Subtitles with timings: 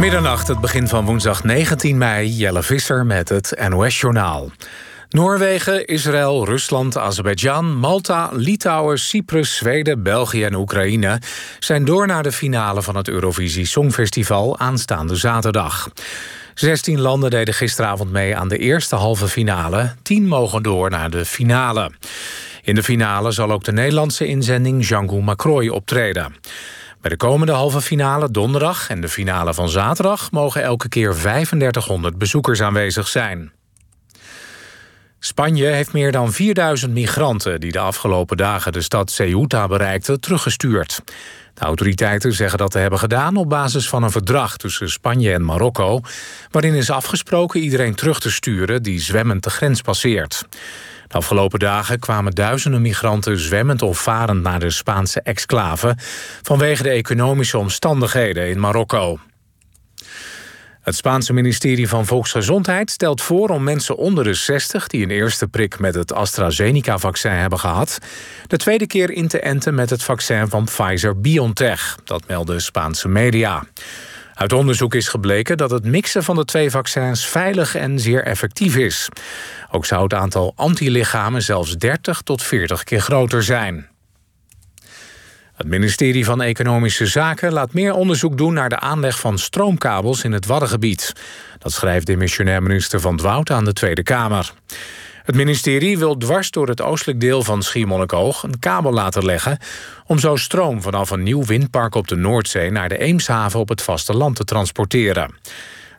[0.00, 2.28] Middernacht, het begin van woensdag 19 mei.
[2.28, 4.50] Jelle Visser met het NOS-journaal.
[5.08, 11.20] Noorwegen, Israël, Rusland, Azerbeidzjan, Malta, Litouwen, Cyprus, Zweden, België en Oekraïne
[11.58, 15.90] zijn door naar de finale van het Eurovisie Songfestival aanstaande zaterdag.
[16.54, 19.94] 16 landen deden gisteravond mee aan de eerste halve finale.
[20.02, 21.90] 10 mogen door naar de finale.
[22.62, 26.34] In de finale zal ook de Nederlandse inzending Django Macroy optreden.
[27.00, 30.30] Bij de komende halve finale donderdag en de finale van zaterdag...
[30.30, 33.52] mogen elke keer 3500 bezoekers aanwezig zijn.
[35.18, 37.60] Spanje heeft meer dan 4000 migranten...
[37.60, 41.00] die de afgelopen dagen de stad Ceuta bereikten, teruggestuurd.
[41.54, 45.44] De autoriteiten zeggen dat te hebben gedaan op basis van een verdrag tussen Spanje en
[45.44, 46.00] Marokko,
[46.50, 50.44] waarin is afgesproken iedereen terug te sturen die zwemmend de grens passeert.
[51.10, 55.96] De afgelopen dagen kwamen duizenden migranten zwemmend of varend naar de Spaanse exclave
[56.42, 59.18] vanwege de economische omstandigheden in Marokko.
[60.80, 65.48] Het Spaanse ministerie van Volksgezondheid stelt voor om mensen onder de 60 die een eerste
[65.48, 67.98] prik met het AstraZeneca-vaccin hebben gehad,
[68.46, 71.98] de tweede keer in te enten met het vaccin van Pfizer-BioNTech.
[72.04, 73.64] Dat melden Spaanse media.
[74.40, 78.76] Uit onderzoek is gebleken dat het mixen van de twee vaccins veilig en zeer effectief
[78.76, 79.08] is.
[79.70, 83.88] Ook zou het aantal antilichamen zelfs 30 tot 40 keer groter zijn.
[85.54, 90.32] Het ministerie van Economische Zaken laat meer onderzoek doen naar de aanleg van stroomkabels in
[90.32, 91.12] het Waddengebied.
[91.58, 94.52] Dat schrijft demissionair minister Van Dwout aan de Tweede Kamer.
[95.22, 99.58] Het ministerie wil dwars door het oostelijk deel van Schiermonnikoog een kabel laten leggen
[100.06, 103.82] om zo stroom vanaf een nieuw windpark op de Noordzee naar de Eemshaven op het
[103.82, 105.34] vasteland te transporteren.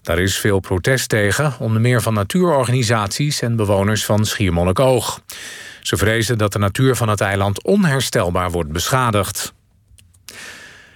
[0.02, 5.22] Daar is veel protest tegen, onder meer van natuurorganisaties en bewoners van Schiermonnikoog.
[5.82, 9.54] Ze vrezen dat de natuur van het eiland onherstelbaar wordt beschadigd.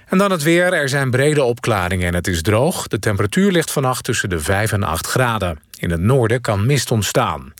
[0.05, 0.73] En dan het weer.
[0.73, 2.87] Er zijn brede opklaringen en het is droog.
[2.87, 5.59] De temperatuur ligt vannacht tussen de 5 en 8 graden.
[5.77, 7.53] In het noorden kan mist ontstaan.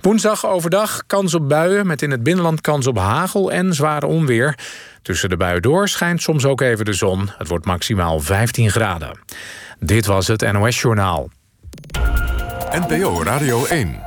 [0.00, 4.58] Woensdag overdag kans op buien met in het binnenland kans op hagel en zware onweer.
[5.02, 7.30] Tussen de buien door schijnt soms ook even de zon.
[7.38, 9.18] Het wordt maximaal 15 graden.
[9.78, 11.30] Dit was het NOS Journaal.
[12.70, 14.00] NPO Radio 1.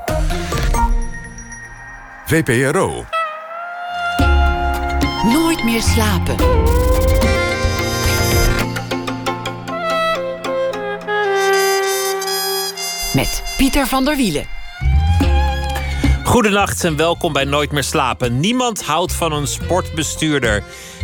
[2.26, 3.06] VPRO.
[5.24, 6.36] Nooit meer slapen.
[13.14, 14.61] Met Pieter van der Wielen.
[16.31, 18.40] Goedenacht en welkom bij Nooit meer slapen.
[18.40, 20.64] Niemand houdt van een sportbestuurder.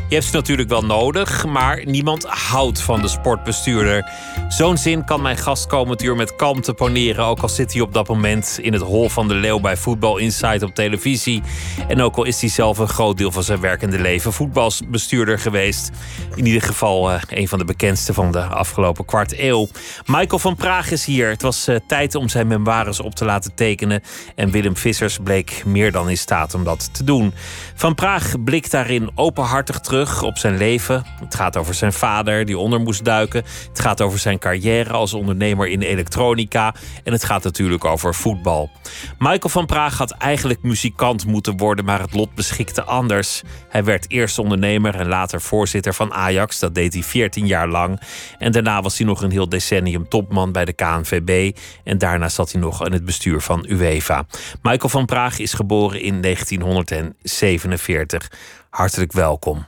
[0.09, 4.09] Je hebt ze natuurlijk wel nodig, maar niemand houdt van de sportbestuurder.
[4.47, 7.94] Zo'n zin kan mijn gast komend uur met kalmte poneren, ook al zit hij op
[7.94, 11.41] dat moment in het hol van de leeuw bij Voetbal Insight op televisie.
[11.88, 15.91] En ook al is hij zelf een groot deel van zijn werkende leven voetbalbestuurder geweest.
[16.35, 19.67] In ieder geval uh, een van de bekendste van de afgelopen kwart eeuw.
[20.06, 21.29] Michael van Praag is hier.
[21.29, 24.01] Het was uh, tijd om zijn memoires op te laten tekenen.
[24.35, 27.34] En Willem Vissers bleek meer dan in staat om dat te doen.
[27.75, 31.06] Van Praag blikt daarin openhartig terug op zijn leven.
[31.19, 33.44] Het gaat over zijn vader die onder moest duiken.
[33.69, 36.74] Het gaat over zijn carrière als ondernemer in elektronica.
[37.03, 38.69] En het gaat natuurlijk over voetbal.
[39.18, 43.44] Michael van Praag had eigenlijk muzikant moeten worden, maar het lot beschikte anders.
[43.69, 46.59] Hij werd eerst ondernemer en later voorzitter van Ajax.
[46.59, 48.02] Dat deed hij 14 jaar lang.
[48.38, 51.58] En daarna was hij nog een heel decennium topman bij de KNVB.
[51.84, 54.25] En daarna zat hij nog in het bestuur van UEFA.
[54.62, 58.31] Michael van Praag is geboren in 1947.
[58.69, 59.66] Hartelijk welkom.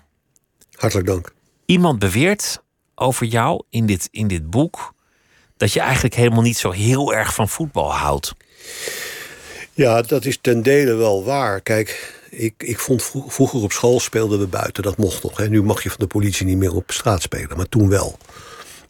[0.79, 1.31] Hartelijk dank.
[1.65, 2.61] Iemand beweert
[2.95, 4.93] over jou in dit, in dit boek
[5.57, 8.33] dat je eigenlijk helemaal niet zo heel erg van voetbal houdt.
[9.73, 11.61] Ja, dat is ten dele wel waar.
[11.61, 14.83] Kijk, ik, ik vond vroeger op school speelden we buiten.
[14.83, 15.37] Dat mocht nog.
[15.37, 15.49] Hè.
[15.49, 18.17] Nu mag je van de politie niet meer op straat spelen, maar toen wel.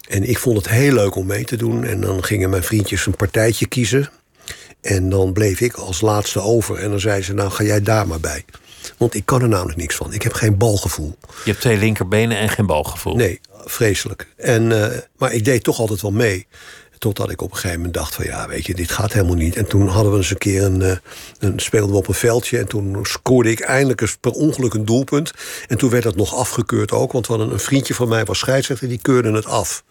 [0.08, 1.84] En ik vond het heel leuk om mee te doen.
[1.84, 4.10] En dan gingen mijn vriendjes een partijtje kiezen.
[4.80, 6.76] En dan bleef ik als laatste over.
[6.76, 8.44] En dan zei ze, nou ga jij daar maar bij.
[8.96, 10.12] Want ik kan er namelijk niks van.
[10.12, 11.16] Ik heb geen balgevoel.
[11.44, 13.14] Je hebt twee linkerbenen en geen balgevoel.
[13.16, 14.26] Nee, vreselijk.
[14.36, 14.86] En, uh,
[15.16, 16.46] maar ik deed toch altijd wel mee.
[16.98, 19.56] Totdat ik op een gegeven moment dacht van ja, weet je, dit gaat helemaal niet.
[19.56, 20.96] En toen hadden we eens een keer een, uh,
[21.38, 22.58] een speelden we op een veldje.
[22.58, 25.32] En toen scoorde ik eindelijk eens per ongeluk een doelpunt.
[25.68, 27.12] En toen werd dat nog afgekeurd ook.
[27.12, 29.82] Want een vriendje van mij was scheidsrechter, die keurde het af.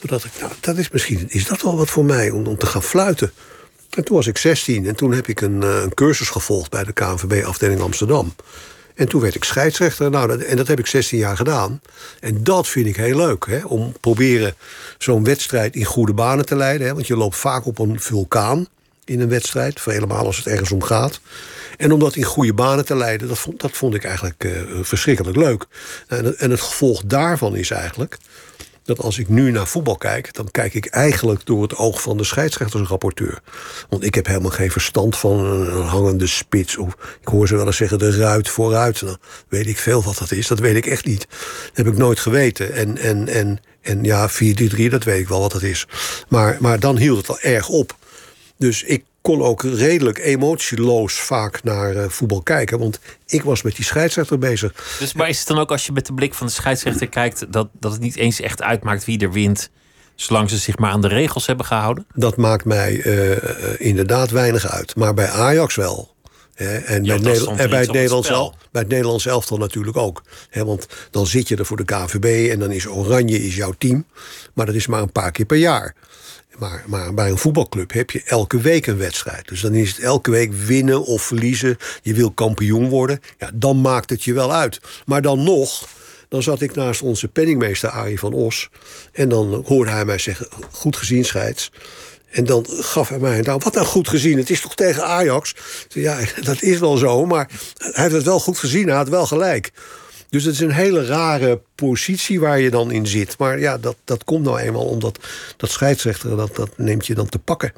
[0.00, 2.56] Toen dacht ik, nou, dat is misschien, is dat wel wat voor mij om, om
[2.56, 3.32] te gaan fluiten.
[3.90, 6.84] En toen was ik 16 en toen heb ik een, uh, een cursus gevolgd bij
[6.84, 8.34] de KNVB-afdeling Amsterdam.
[8.94, 10.10] En toen werd ik scheidsrechter.
[10.10, 11.80] Nou, dat, en dat heb ik 16 jaar gedaan.
[12.20, 13.46] En dat vind ik heel leuk.
[13.46, 13.64] Hè?
[13.64, 14.54] Om proberen
[14.98, 16.86] zo'n wedstrijd in goede banen te leiden.
[16.86, 16.94] Hè?
[16.94, 18.68] Want je loopt vaak op een vulkaan
[19.04, 19.84] in een wedstrijd.
[19.84, 21.20] Helemaal als het ergens om gaat.
[21.76, 24.52] En om dat in goede banen te leiden, dat vond, dat vond ik eigenlijk uh,
[24.80, 25.66] verschrikkelijk leuk.
[26.08, 28.18] En, en het gevolg daarvan is eigenlijk
[28.96, 32.16] dat als ik nu naar voetbal kijk, dan kijk ik eigenlijk door het oog van
[32.16, 33.40] de scheidsrechtersrapporteur.
[33.88, 36.76] Want ik heb helemaal geen verstand van een hangende spits.
[36.76, 39.02] Of ik hoor ze wel eens zeggen de ruit vooruit.
[39.02, 39.16] Nou,
[39.48, 40.46] weet ik veel wat dat is.
[40.46, 41.26] Dat weet ik echt niet.
[41.28, 42.72] Dat heb ik nooit geweten.
[42.72, 44.34] En, en, en, en ja, 4-3-3,
[44.90, 45.86] dat weet ik wel wat dat is.
[46.28, 47.96] Maar, maar dan hield het al erg op.
[48.56, 52.78] Dus ik kon ook redelijk emotieloos vaak naar uh, voetbal kijken.
[52.78, 54.96] Want ik was met die scheidsrechter bezig.
[54.98, 57.52] Dus, maar is het dan ook als je met de blik van de scheidsrechter kijkt...
[57.52, 59.70] dat, dat het niet eens echt uitmaakt wie er wint...
[60.14, 62.06] zolang ze zich maar aan de regels hebben gehouden?
[62.14, 63.36] Dat maakt mij uh,
[63.78, 64.96] inderdaad weinig uit.
[64.96, 66.14] Maar bij Ajax wel.
[66.54, 67.02] en, bij, en
[67.70, 68.28] bij, het Nederlands
[68.70, 70.22] bij het Nederlands elftal natuurlijk ook.
[70.52, 74.06] want dan zit je er voor de KVB en dan is Oranje is jouw team.
[74.54, 75.94] Maar dat is maar een paar keer per jaar.
[76.60, 79.48] Maar, maar bij een voetbalclub heb je elke week een wedstrijd.
[79.48, 81.76] Dus dan is het elke week winnen of verliezen.
[82.02, 83.20] Je wil kampioen worden.
[83.38, 84.80] Ja, dan maakt het je wel uit.
[85.06, 85.88] Maar dan nog,
[86.28, 88.68] dan zat ik naast onze penningmeester Arie van Os.
[89.12, 91.70] En dan hoorde hij mij zeggen, goed gezien scheids.
[92.30, 94.38] En dan gaf hij mij, nou, wat nou goed gezien?
[94.38, 95.54] Het is toch tegen Ajax?
[95.88, 98.86] Ja, dat is wel zo, maar hij heeft het wel goed gezien.
[98.86, 99.70] Hij had wel gelijk.
[100.30, 103.38] Dus het is een hele rare positie waar je dan in zit.
[103.38, 105.18] Maar ja, dat, dat komt nou eenmaal omdat
[105.56, 107.72] dat scheidsrechter, dat, dat neemt je dan te pakken.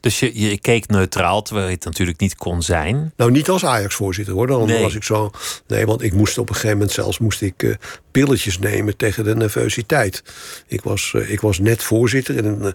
[0.00, 3.12] Dus je, je keek neutraal, terwijl je het natuurlijk niet kon zijn?
[3.16, 4.46] Nou, niet als Ajax-voorzitter hoor.
[4.46, 4.82] Dan nee.
[4.82, 5.30] was ik zo.
[5.66, 7.74] Nee, want ik moest op een gegeven moment zelfs moest ik, uh,
[8.10, 10.22] pilletjes nemen tegen de nervositeit.
[10.66, 12.70] Ik was, uh, ik was net voorzitter en, uh,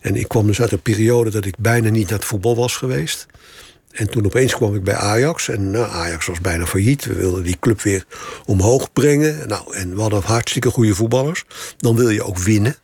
[0.00, 2.76] en ik kwam dus uit een periode dat ik bijna niet naar het voetbal was
[2.76, 3.26] geweest.
[3.98, 5.48] En toen opeens kwam ik bij Ajax.
[5.48, 7.04] En nou, Ajax was bijna failliet.
[7.04, 8.04] We wilden die club weer
[8.44, 9.48] omhoog brengen.
[9.48, 11.44] Nou, en we hadden hartstikke goede voetballers.
[11.78, 12.76] Dan wil je ook winnen.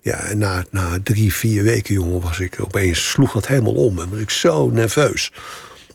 [0.00, 4.00] Ja, en na, na drie, vier weken, jongen, was ik opeens sloeg dat helemaal om.
[4.00, 5.32] En was ik zo nerveus.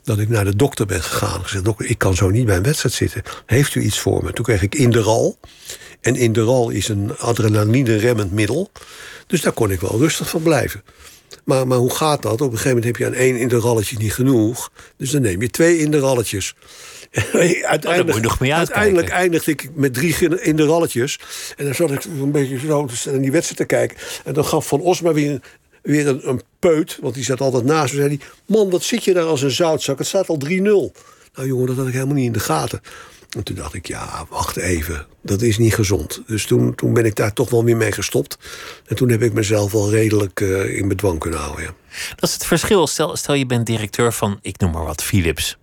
[0.04, 1.44] Dat ik naar de dokter ben gegaan.
[1.44, 3.24] Gezegd, dokter, ik kan zo niet bij een wedstrijd zitten.
[3.46, 4.34] Heeft u iets voor me?
[4.34, 5.40] Toen kreeg ik Inderal.
[6.02, 8.72] En Inderal is een adrenaline-remmend middel.
[9.28, 10.84] Dus daar kon ik wel rustig van blijven.
[11.44, 12.34] Maar, maar hoe gaat dat?
[12.34, 14.72] Op een gegeven moment heb je aan één interralletje niet genoeg.
[14.98, 16.54] Dus dan neem je twee interralletjes.
[17.62, 21.20] uiteindelijk, oh, nog uiteindelijk eindigde ik met drie interralletjes.
[21.58, 23.98] En dan zat ik een beetje zo naar die wedstrijd te kijken.
[24.24, 25.42] En dan gaf Van Osma weer,
[25.82, 26.98] weer een, een peut.
[27.02, 28.00] Want die zat altijd naast me.
[28.00, 29.98] Zei hij, man, wat zit je daar als een zoutzak?
[29.98, 30.50] Het staat al 3-0.
[31.38, 32.82] Nou jongen, dat had ik helemaal niet in de gaten.
[33.38, 36.22] En toen dacht ik, ja, wacht even, dat is niet gezond.
[36.28, 38.38] Dus toen, toen ben ik daar toch wel weer mee gestopt.
[38.86, 41.64] En toen heb ik mezelf wel redelijk uh, in bedwang kunnen houden.
[41.64, 41.72] Ja.
[42.16, 42.88] Dat is het verschil.
[42.88, 45.58] Stel, stel je bent directeur van, ik noem maar wat, Philips.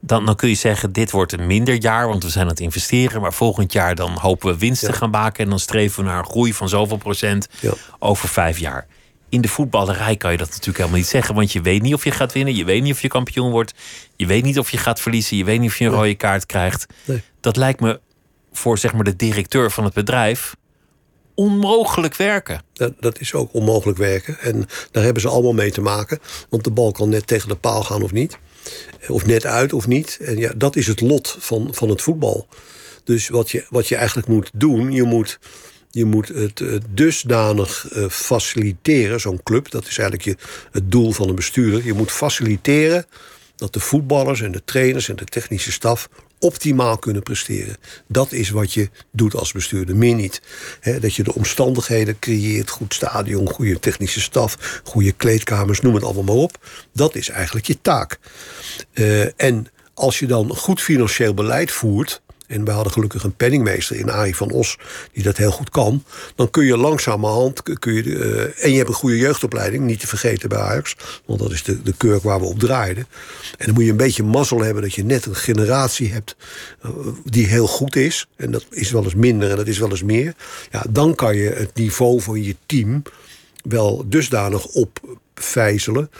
[0.00, 2.60] Dan, dan kun je zeggen, dit wordt een minder jaar, want we zijn aan het
[2.60, 3.20] investeren.
[3.20, 5.44] Maar volgend jaar dan hopen we winst te gaan maken.
[5.44, 7.72] En dan streven we naar een groei van zoveel procent ja.
[7.98, 8.86] over vijf jaar
[9.30, 11.34] in de voetballerij kan je dat natuurlijk helemaal niet zeggen.
[11.34, 12.54] Want je weet niet of je gaat winnen.
[12.54, 13.74] Je weet niet of je kampioen wordt.
[14.16, 15.36] Je weet niet of je gaat verliezen.
[15.36, 16.86] Je weet niet of je een rode kaart krijgt.
[17.04, 17.22] Nee.
[17.40, 18.00] Dat lijkt me
[18.52, 20.54] voor zeg maar, de directeur van het bedrijf
[21.34, 22.62] onmogelijk werken.
[22.72, 24.38] Dat, dat, is ook onmogelijk werken.
[24.38, 26.18] En daar hebben ze allemaal mee te maken.
[26.48, 28.38] Want de bal kan net tegen de paal gaan of niet.
[29.08, 30.18] Of net uit of niet.
[30.20, 32.46] En ja, dat is het lot van, van het voetbal.
[33.04, 35.38] Dus wat je, wat je eigenlijk moet doen, je moet
[35.90, 40.36] je moet het dusdanig uh, faciliteren, zo'n club, dat is eigenlijk je,
[40.70, 41.84] het doel van een bestuurder.
[41.84, 43.06] Je moet faciliteren
[43.56, 46.08] dat de voetballers en de trainers en de technische staf
[46.38, 47.76] optimaal kunnen presteren.
[48.06, 50.42] Dat is wat je doet als bestuurder, meer niet.
[51.00, 56.22] dat je de omstandigheden creëert, goed stadion, goede technische staf, goede kleedkamers, noem het allemaal
[56.22, 56.66] maar op.
[56.92, 58.18] Dat is eigenlijk je taak.
[58.94, 63.96] Uh, en als je dan goed financieel beleid voert, en we hadden gelukkig een penningmeester
[63.96, 64.78] in Arie van Os
[65.12, 66.04] die dat heel goed kan.
[66.34, 67.62] Dan kun je langzamerhand.
[67.78, 70.96] Kun je, uh, en je hebt een goede jeugdopleiding, niet te vergeten bij Ajax.
[71.24, 73.06] Want dat is de, de kurk waar we op draaiden.
[73.58, 76.36] En dan moet je een beetje mazzel hebben dat je net een generatie hebt
[76.84, 76.90] uh,
[77.24, 78.26] die heel goed is.
[78.36, 80.34] En dat is wel eens minder en dat is wel eens meer.
[80.70, 83.02] Ja, dan kan je het niveau van je team
[83.62, 86.10] wel dusdanig opvijzelen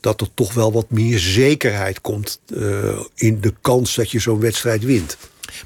[0.00, 4.40] dat er toch wel wat meer zekerheid komt uh, in de kans dat je zo'n
[4.40, 5.16] wedstrijd wint.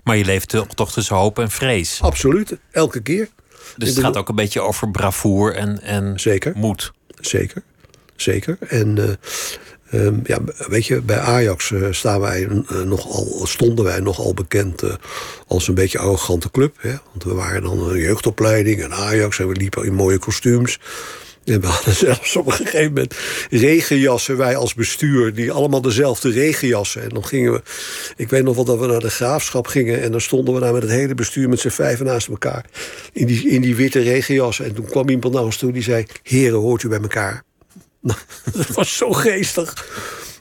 [0.05, 2.03] Maar je leeft toch tussen hoop en vrees.
[2.03, 3.29] Absoluut, elke keer.
[3.77, 6.53] Dus het gaat ook een beetje over bravoer en, en Zeker.
[6.57, 6.93] moed.
[7.21, 7.63] Zeker,
[8.17, 8.59] zeker.
[8.61, 14.01] En uh, um, ja, weet je, bij Ajax uh, staan wij, uh, nogal, stonden wij
[14.01, 14.83] nogal bekend
[15.47, 16.77] als een beetje arrogante club.
[16.81, 16.95] Hè?
[17.11, 20.79] Want we waren dan een jeugdopleiding en Ajax en we liepen in mooie kostuums.
[21.49, 23.15] En we hadden zelfs op een gegeven moment
[23.51, 27.03] regenjassen, wij als bestuur, die allemaal dezelfde regenjassen.
[27.03, 27.63] En dan gingen we,
[28.17, 30.73] ik weet nog wel dat we naar de graafschap gingen en dan stonden we daar
[30.73, 32.65] met het hele bestuur met z'n vijven naast elkaar.
[33.13, 34.65] In die, in die witte regenjassen.
[34.65, 37.43] En toen kwam iemand naar ons toe die zei: Heren, hoort u bij elkaar?
[38.57, 39.87] dat was zo geestig.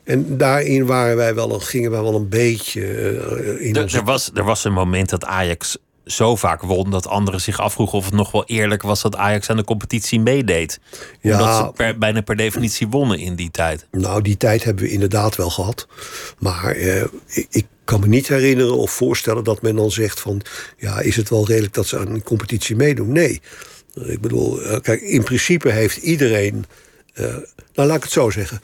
[0.04, 4.32] En daarin waren wij wel, gingen wij wel een beetje uh, in er, er, was,
[4.34, 8.14] er was een moment dat Ajax zo vaak won dat anderen zich afvroegen of het
[8.14, 10.80] nog wel eerlijk was dat Ajax aan de competitie meedeed.
[11.22, 11.40] Ja.
[11.40, 13.88] Omdat ze per, bijna per definitie wonnen in die tijd.
[13.92, 15.88] Nou, die tijd hebben we inderdaad wel gehad.
[16.40, 20.42] Maar eh, ik, ik kan me niet herinneren of voorstellen dat men dan zegt van...
[20.78, 23.12] ja, is het wel redelijk dat ze aan een competitie meedoen?
[23.12, 23.42] Nee.
[23.94, 26.66] Ik bedoel, eh, kijk, in principe heeft iedereen...
[27.14, 27.26] eh,
[27.74, 28.62] nou, laat ik het zo zeggen.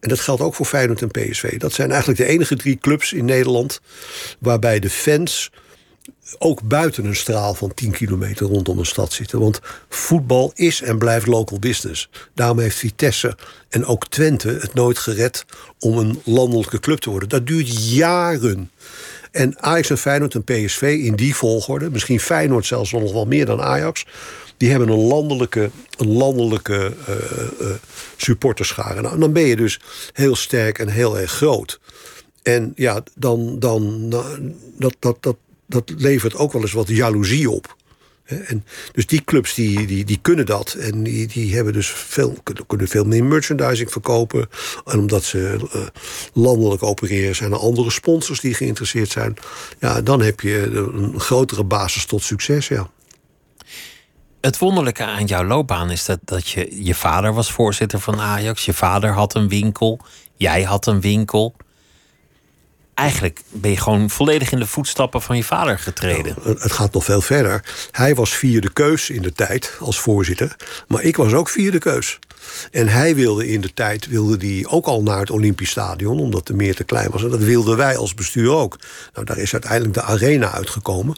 [0.00, 1.58] En dat geldt ook voor Feyenoord en PSV.
[1.58, 3.80] Dat zijn eigenlijk de enige drie clubs in Nederland...
[4.38, 5.50] waarbij de fans
[6.38, 9.40] ook buiten een straal van 10 kilometer rondom een stad zitten.
[9.40, 12.08] Want voetbal is en blijft local business.
[12.34, 13.36] Daarom heeft Vitesse
[13.68, 15.44] en ook Twente het nooit gered
[15.78, 17.28] om een landelijke club te worden.
[17.28, 18.70] Dat duurt jaren.
[19.30, 23.46] En Ajax en Feyenoord en PSV in die volgorde, misschien Feyenoord zelfs nog wel meer
[23.46, 24.06] dan Ajax,
[24.56, 27.14] die hebben een landelijke, een landelijke uh,
[27.60, 27.74] uh,
[28.16, 29.00] supporterschare.
[29.00, 29.80] Nou, dan ben je dus
[30.12, 31.80] heel sterk en heel erg groot.
[32.42, 37.50] En ja, dan, dan nou, dat, dat, dat, dat levert ook wel eens wat jaloezie
[37.50, 37.76] op.
[38.24, 40.72] En dus die clubs die, die, die kunnen dat.
[40.72, 44.48] En die, die hebben dus veel, kunnen veel meer merchandising verkopen.
[44.84, 45.82] En omdat ze uh,
[46.32, 49.36] landelijk opereren, zijn er andere sponsors die geïnteresseerd zijn.
[49.80, 52.68] Ja, dan heb je een grotere basis tot succes.
[52.68, 52.90] Ja.
[54.40, 58.64] Het wonderlijke aan jouw loopbaan is dat, dat je, je vader was voorzitter van Ajax.
[58.64, 60.00] Je vader had een winkel.
[60.36, 61.54] Jij had een winkel
[62.94, 66.36] eigenlijk ben je gewoon volledig in de voetstappen van je vader getreden.
[66.44, 67.64] Nou, het gaat nog veel verder.
[67.90, 70.56] Hij was vierde keus in de tijd als voorzitter.
[70.88, 72.18] Maar ik was ook vierde keus.
[72.70, 76.46] En hij wilde in de tijd wilde die ook al naar het Olympisch Stadion, omdat
[76.46, 77.22] de meer te klein was.
[77.22, 78.78] En dat wilden wij als bestuur ook.
[79.14, 81.16] Nou, daar is uiteindelijk de arena uitgekomen.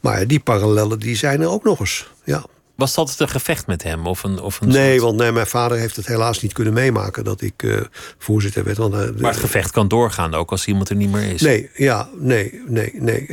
[0.00, 2.10] Maar die parallellen die zijn er ook nog eens.
[2.24, 2.44] Ja.
[2.82, 4.06] Was dat een gevecht met hem?
[4.06, 5.02] Of een, of een nee, soort...
[5.02, 7.80] want nee, mijn vader heeft het helaas niet kunnen meemaken dat ik uh,
[8.18, 8.76] voorzitter werd.
[8.76, 11.40] Want, uh, maar het gevecht kan doorgaan, ook als iemand er niet meer is.
[11.40, 13.26] Nee, ja, nee, nee, nee.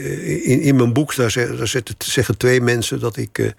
[0.43, 3.37] In, in mijn boek daar, zeggen, daar zeggen twee mensen dat ik.
[3.37, 3.49] Uh,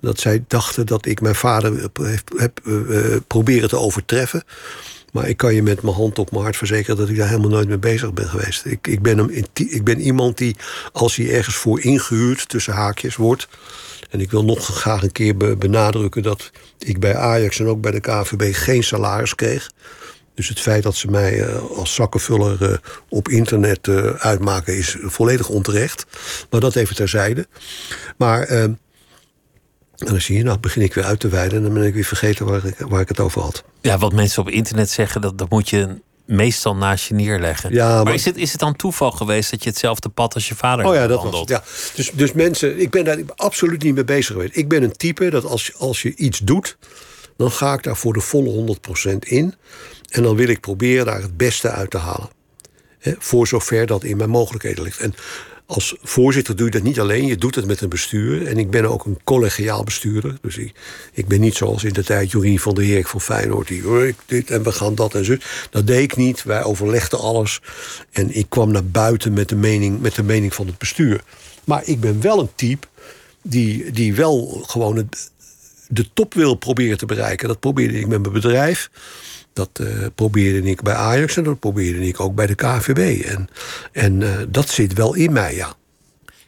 [0.00, 1.98] dat zij dachten dat ik mijn vader heb,
[2.36, 2.60] heb
[3.26, 4.42] proberen te overtreffen.
[5.12, 7.50] Maar ik kan je met mijn hand op mijn hart verzekeren dat ik daar helemaal
[7.50, 8.64] nooit mee bezig ben geweest.
[8.64, 10.56] Ik, ik, ben, een, ik ben iemand die,
[10.92, 13.48] als hij ergens voor ingehuurd, tussen haakjes, wordt.
[14.10, 17.90] En ik wil nog graag een keer benadrukken dat ik bij Ajax en ook bij
[17.90, 19.70] de KVB geen salaris kreeg.
[20.34, 26.06] Dus het feit dat ze mij als zakkenvuller op internet uitmaken is volledig onterecht.
[26.50, 27.46] Maar dat even terzijde.
[28.16, 28.42] Maar.
[28.42, 28.78] En
[29.96, 32.04] dan zie je, nou begin ik weer uit te wijden en dan ben ik weer
[32.04, 33.64] vergeten waar ik, waar ik het over had.
[33.80, 37.72] Ja, wat mensen op internet zeggen, dat, dat moet je meestal naast je neerleggen.
[37.72, 40.48] Ja, maar, maar is, het, is het dan toeval geweest dat je hetzelfde pad als
[40.48, 41.48] je vader Oh ja, dat was het.
[41.48, 41.62] Ja.
[41.94, 44.56] Dus, dus mensen, ik ben daar absoluut niet mee bezig geweest.
[44.56, 46.76] Ik ben een type dat als, als je iets doet,
[47.36, 48.76] dan ga ik daar voor de volle
[49.12, 49.54] 100% in.
[50.08, 52.28] En dan wil ik proberen daar het beste uit te halen.
[52.98, 55.00] He, voor zover dat in mijn mogelijkheden ligt.
[55.00, 55.14] En
[55.74, 58.46] als voorzitter doe je dat niet alleen, je doet het met een bestuur.
[58.46, 60.36] En ik ben ook een collegiaal bestuurder.
[60.42, 60.74] Dus ik,
[61.12, 63.68] ik ben niet zoals in de tijd Jorien van der Heerk van Feyenoord...
[63.68, 65.36] die ik dit en we gaan dat en zo.
[65.70, 66.42] Dat deed ik niet.
[66.42, 67.60] Wij overlegden alles.
[68.12, 71.22] En ik kwam naar buiten met de mening, met de mening van het bestuur.
[71.64, 72.86] Maar ik ben wel een type
[73.42, 75.30] die, die wel gewoon het,
[75.88, 77.48] de top wil proberen te bereiken.
[77.48, 78.90] Dat probeerde ik met mijn bedrijf.
[79.52, 83.24] Dat uh, probeerde ik bij Ajax en dat probeerde ik ook bij de KVB.
[83.24, 83.48] En,
[83.92, 85.74] en uh, dat zit wel in mij, ja.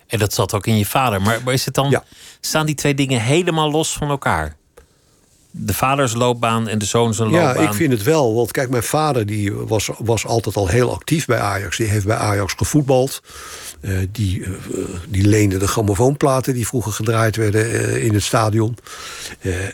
[0.06, 1.22] En dat zat ook in je vader.
[1.22, 2.04] Maar, maar is het dan, ja.
[2.40, 4.56] staan die twee dingen helemaal los van elkaar?
[5.50, 7.40] De vadersloopbaan en de zoons loopbaan?
[7.40, 8.34] Ja, ik vind het wel.
[8.34, 11.76] Want kijk, mijn vader die was, was altijd al heel actief bij Ajax.
[11.76, 13.22] Die heeft bij Ajax gevoetbald.
[13.86, 14.48] Uh, die, uh,
[15.08, 18.76] die leende de grammofoonplaten die vroeger gedraaid werden uh, in het stadion.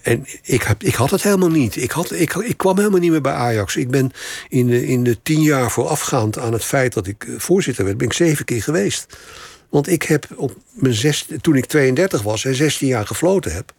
[0.02, 1.76] en ik, heb, ik had het helemaal niet.
[1.76, 3.76] Ik, had, ik, ik kwam helemaal niet meer bij Ajax.
[3.76, 4.12] Ik ben
[4.48, 7.96] in de, in de tien jaar voorafgaand aan het feit dat ik voorzitter werd...
[7.96, 9.06] ben ik zeven keer geweest.
[9.70, 13.72] Want ik heb op mijn zes, toen ik 32 was en 16 jaar gefloten heb...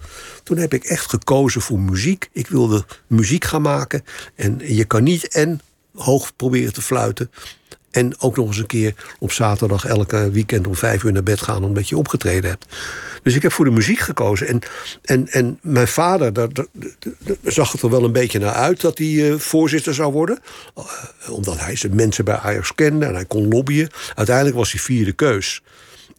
[0.43, 2.29] toen heb ik echt gekozen voor muziek.
[2.31, 4.03] Ik wilde muziek gaan maken.
[4.35, 5.61] En je kan niet en
[5.95, 7.31] hoog proberen te fluiten...
[7.93, 11.41] En ook nog eens een keer op zaterdag elke weekend om vijf uur naar bed
[11.41, 12.65] gaan omdat je opgetreden hebt.
[13.23, 14.47] Dus ik heb voor de muziek gekozen.
[14.47, 14.59] En,
[15.03, 16.47] en, en mijn vader, daar,
[17.43, 20.39] zag het er wel een beetje naar uit dat hij uh, voorzitter zou worden.
[20.77, 23.89] Uh, omdat hij zijn mensen bij Ajax kende en hij kon lobbyen.
[24.15, 25.61] Uiteindelijk was hij vierde keus.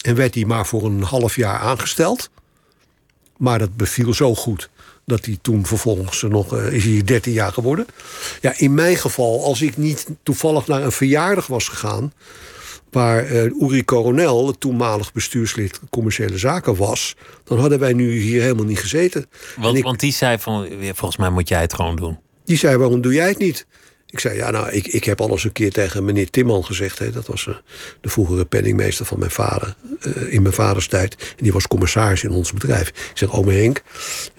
[0.00, 2.30] En werd hij maar voor een half jaar aangesteld.
[3.36, 4.70] Maar dat beviel zo goed
[5.06, 7.86] dat hij toen vervolgens nog uh, is hij 13 jaar geworden.
[8.40, 12.12] Ja, in mijn geval, als ik niet toevallig naar een verjaardag was gegaan,
[12.90, 18.42] waar uh, Uri Coronel, het toenmalig bestuurslid commerciële zaken was, dan hadden wij nu hier
[18.42, 19.26] helemaal niet gezeten.
[19.56, 22.18] Want, ik, want die zei van, volgens mij moet jij het gewoon doen.
[22.44, 23.66] Die zei, waarom doe jij het niet?
[24.14, 26.98] Ik zei, ja, nou, ik, ik heb al eens een keer tegen meneer Timman gezegd.
[26.98, 27.54] Hè, dat was uh,
[28.00, 29.74] de vroegere penningmeester van mijn vader.
[30.06, 31.14] Uh, in mijn vaders tijd.
[31.14, 32.88] En die was commissaris in ons bedrijf.
[32.88, 33.82] Ik zeg, ome Henk,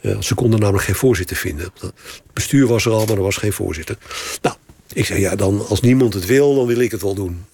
[0.02, 1.72] uh, ze konden namelijk geen voorzitter vinden.
[1.80, 1.94] Het
[2.34, 3.98] bestuur was er al, maar er was geen voorzitter.
[4.42, 4.56] Nou,
[4.94, 7.46] ik zei, ja, dan als niemand het wil, dan wil ik het wel doen.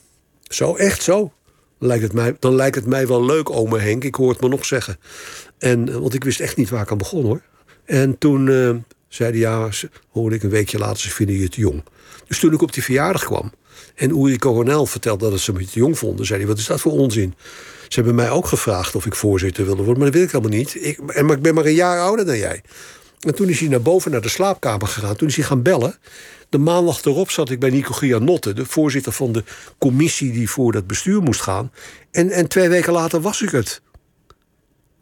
[0.43, 1.33] Zo, echt zo.
[1.79, 4.03] Lijkt het mij, dan lijkt het mij wel leuk, ome Henk.
[4.03, 4.97] Ik hoor het me nog zeggen.
[5.57, 7.41] En, want ik wist echt niet waar ik aan begon, hoor.
[7.85, 8.45] En toen
[9.07, 9.69] zei hij, ja,
[10.11, 11.83] hoorde ik een weekje later, ze vinden je te jong.
[12.31, 13.51] Dus toen ik op die verjaardag kwam
[13.95, 16.81] en Uri Coronel vertelde dat ze me te jong vonden, zei hij: Wat is dat
[16.81, 17.35] voor onzin?
[17.87, 20.57] Ze hebben mij ook gevraagd of ik voorzitter wilde worden, maar dat wil ik helemaal
[20.57, 20.85] niet.
[20.85, 22.61] Ik, en, maar ik ben maar een jaar ouder dan jij.
[23.19, 25.15] En toen is hij naar boven naar de slaapkamer gegaan.
[25.15, 25.95] Toen is hij gaan bellen.
[26.49, 29.43] De maandag erop zat ik bij Nico Gianotte, de voorzitter van de
[29.77, 31.71] commissie die voor dat bestuur moest gaan.
[32.11, 33.81] En, en twee weken later was ik het.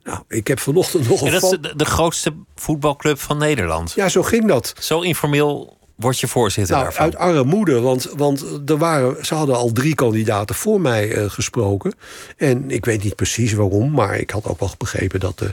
[0.04, 1.26] Nou, ik heb vanochtend nog.
[1.26, 3.92] En dat is de, de, grootste voetbalclub van Nederland.
[3.92, 4.74] Ja, zo ging dat.
[4.80, 7.06] Zo informeel word je voorzitter nou, daarvan?
[7.06, 11.94] Uit armoede, want, want er waren, ze hadden al drie kandidaten voor mij uh, gesproken.
[12.38, 15.50] En ik weet niet precies waarom, maar ik had ook wel begrepen dat uh,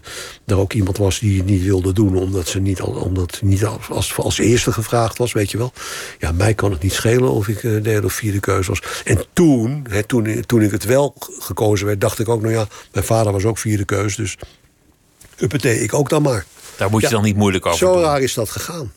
[0.47, 3.65] er ook iemand was die het niet wilde doen, omdat ze niet, omdat het niet
[3.65, 5.73] als, als eerste gevraagd was, weet je wel.
[6.19, 8.83] Ja, mij kan het niet schelen of ik uh, derde of vierde keuze was.
[9.05, 12.67] En toen, hè, toen, toen ik het wel gekozen werd, dacht ik ook, nou ja,
[12.93, 14.37] mijn vader was ook vierde keuze, dus
[15.39, 16.45] uppatee, ik ook dan maar.
[16.77, 18.03] Daar moet je Ja, dan niet moeilijk over Zo doen.
[18.03, 18.93] raar is dat gegaan.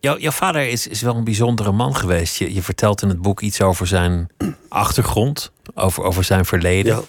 [0.00, 2.36] Jouw, jouw vader is, is wel een bijzondere man geweest.
[2.36, 4.28] Je, je vertelt in het boek iets over zijn
[4.68, 6.94] achtergrond, over, over zijn verleden.
[6.94, 7.02] Ja.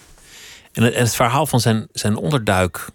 [0.72, 2.90] En, het, en het verhaal van zijn, zijn onderduik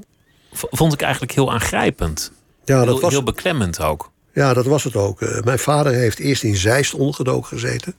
[0.51, 2.31] vond ik eigenlijk heel aangrijpend.
[2.65, 4.11] Ja, dat heel, was, heel beklemmend ook.
[4.33, 5.21] Ja, dat was het ook.
[5.21, 7.93] Eh, mijn vader heeft eerst in Zeist ondergedoken gezeten.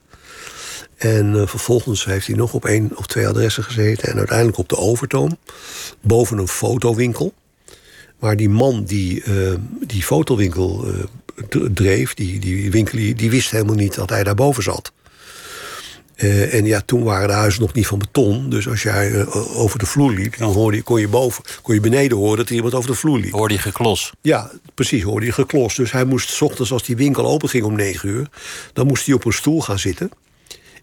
[0.97, 4.09] En eh, vervolgens heeft hij nog op één of twee adressen gezeten.
[4.09, 5.37] En uiteindelijk op de Overtoom.
[6.01, 7.33] Boven een fotowinkel.
[8.19, 9.53] Maar die man die eh,
[9.87, 10.85] die fotowinkel
[11.73, 14.91] dreef, die, die winkel, die, wist helemaal niet dat hij daarboven zat.
[16.15, 18.49] Eh, en ja, toen waren de huizen nog niet van beton.
[18.49, 21.73] Dus als jij eh, over de vloer liep, dan hoorde je, kon, je boven, kon
[21.73, 23.31] je beneden horen dat er iemand over de vloer liep.
[23.31, 24.13] Hoorde je geklos.
[24.21, 25.77] Ja, precies, hoorde je geklost.
[25.77, 28.29] Dus hij moest, s ochtends als die winkel open ging om negen uur...
[28.73, 30.09] dan moest hij op een stoel gaan zitten.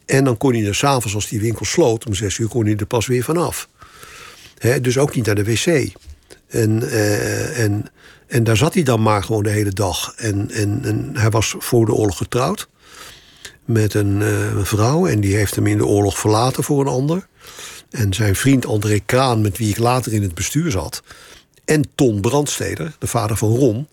[0.06, 2.06] En dan kon hij er s'avonds, als die winkel sloot...
[2.06, 3.68] om zes uur kon hij er pas weer vanaf.
[4.58, 5.92] Hè, dus ook niet naar de wc.
[6.48, 7.90] En, eh, en,
[8.26, 10.14] en daar zat hij dan maar gewoon de hele dag.
[10.16, 12.68] En, en, en hij was voor de oorlog getrouwd
[13.64, 15.06] met een eh, vrouw...
[15.06, 17.26] en die heeft hem in de oorlog verlaten voor een ander.
[17.90, 21.02] En zijn vriend André Kraan, met wie ik later in het bestuur zat...
[21.64, 23.88] en Ton Brandsteder, de vader van Ron...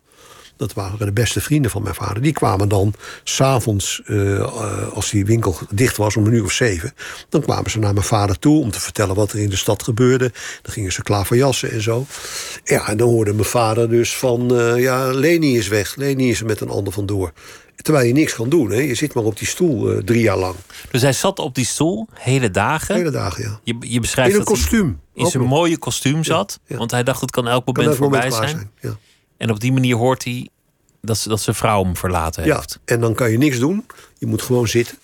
[0.68, 2.22] dat waren de beste vrienden van mijn vader...
[2.22, 6.94] die kwamen dan s'avonds, uh, als die winkel dicht was om een uur of zeven...
[7.30, 9.84] dan kwamen ze naar mijn vader toe om te vertellen wat er in de stad
[9.84, 10.32] gebeurde.
[10.62, 12.06] Dan gingen ze klaverjassen en zo.
[12.64, 14.54] Ja, en dan hoorde mijn vader dus van...
[14.54, 17.32] Uh, ja, Leni is weg, Leni is er met een ander vandoor.
[17.76, 18.80] Terwijl je niks kan doen, hè?
[18.80, 20.56] je zit maar op die stoel uh, drie jaar lang.
[20.92, 22.96] Dus hij zat op die stoel hele dagen.
[22.96, 23.60] Hele dagen, ja.
[23.64, 25.00] Je, je beschrijft In een dat kostuum.
[25.14, 26.60] in zijn mooie kostuum zat.
[26.66, 26.78] ja.
[26.78, 28.70] Want hij dacht, het kan elk moment Kan elk voorbij moment klaar zijn.
[28.82, 28.94] zijn.
[28.94, 29.00] Ja.
[29.38, 30.50] En op die manier hoort hij
[31.06, 32.80] dat, ze, dat zijn vrouw hem verlaten Ja, heeft.
[32.86, 33.86] en dan kan je niks doen.
[34.18, 34.98] Je moet gewoon zitten.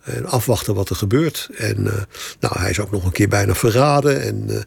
[0.00, 1.48] En afwachten wat er gebeurt.
[1.56, 1.92] En uh,
[2.40, 4.22] nou, hij is ook nog een keer bijna verraden.
[4.22, 4.60] En uh,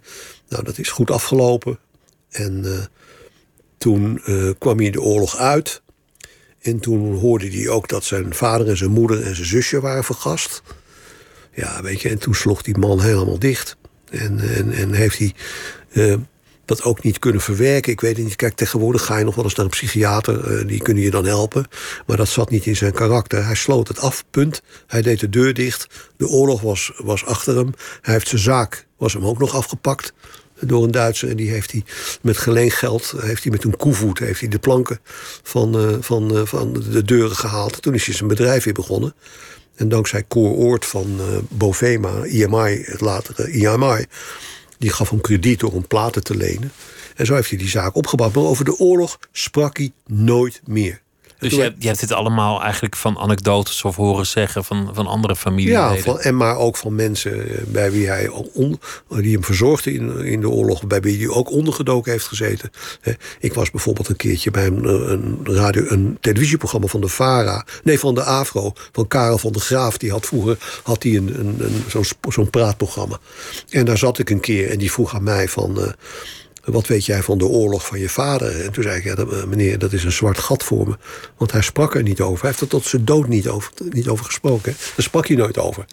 [0.50, 1.80] nou, dat is goed afgelopen.
[2.30, 2.72] En uh,
[3.78, 4.22] toen
[4.58, 5.82] kwam hij de oorlog uit.
[6.62, 10.04] En toen hoorde hij ook dat zijn vader en zijn moeder en zijn zusje waren
[10.04, 10.62] vergast.
[11.54, 13.78] Ja, weet je, en toen sloeg die man helemaal dicht.
[14.10, 15.34] En, en, en heeft hij
[16.66, 17.92] dat ook niet kunnen verwerken.
[17.92, 18.36] Ik weet het niet.
[18.36, 20.60] Kijk, tegenwoordig ga je nog wel eens naar een psychiater.
[20.60, 21.68] Uh, die kunnen je dan helpen.
[22.06, 23.46] Maar dat zat niet in zijn karakter.
[23.46, 24.62] Hij sloot het af, punt.
[24.88, 25.88] Hij deed de deur dicht.
[26.18, 27.74] De oorlog was, was achter hem.
[28.02, 30.14] Hij heeft zijn zaak, was hem ook nog afgepakt
[30.60, 31.30] door een Duitser.
[31.30, 31.84] En die heeft hij
[32.22, 34.20] met geleengeld, heeft hij met een koevoet...
[34.20, 35.00] heeft hij de planken
[35.44, 37.82] van, uh, van, van de deuren gehaald.
[37.82, 39.16] Toen is hij zijn bedrijf weer begonnen.
[39.76, 44.06] En dankzij Cor Oort van Bovema, IMI, het latere IMI...
[44.84, 46.72] die gaf hem krediet door om platen te lenen.
[47.16, 48.34] En zo heeft hij die zaak opgebouwd.
[48.34, 51.02] Maar over de oorlog sprak hij nooit meer.
[51.44, 55.08] Dus je hebt, je hebt, dit allemaal eigenlijk van anekdotes of horen zeggen van, van
[55.08, 55.96] andere familieleden?
[55.96, 59.94] Ja, van, en maar ook van mensen eh, bij wie hij on, die hem verzorgde
[59.94, 62.70] in, in de oorlog, bij wie hij ook ondergedoken heeft gezeten.
[63.40, 68.00] Ik was bijvoorbeeld een keertje bij een, een, radio, een televisieprogramma van de VARA, nee,
[68.00, 69.98] van de AVRO, van Karel van der Graaf.
[69.98, 73.20] Die had vroeger had hij een, een, een, zo'n zo'n praatprogramma.
[73.70, 75.80] En daar zat ik een keer en die vroeg aan mij van.
[75.80, 75.88] Uh,
[76.64, 78.62] wat weet jij van de oorlog van je vader?
[78.62, 80.98] En toen zei ik, ja, dat, meneer, dat is een zwart gat voor me.
[81.38, 82.40] Want hij sprak er niet over.
[82.40, 84.76] Hij heeft er tot zijn dood niet over, niet over gesproken.
[84.96, 85.86] Daar sprak hij nooit over.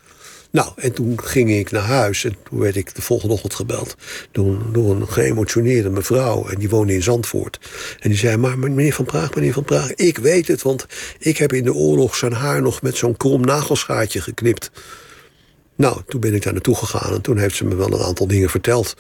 [0.53, 3.97] Nou, en toen ging ik naar huis en toen werd ik de volgende ochtend gebeld
[4.33, 6.49] door, door een geëmotioneerde mevrouw.
[6.49, 7.59] En die woonde in Zandvoort.
[8.01, 10.87] En die zei: Maar meneer Van Praag, meneer Van Praag, ik weet het, want
[11.19, 14.71] ik heb in de oorlog zijn haar nog met zo'n krom nagelschaartje geknipt.
[15.81, 18.27] Nou, toen ben ik daar naartoe gegaan en toen heeft ze me wel een aantal
[18.27, 18.95] dingen verteld.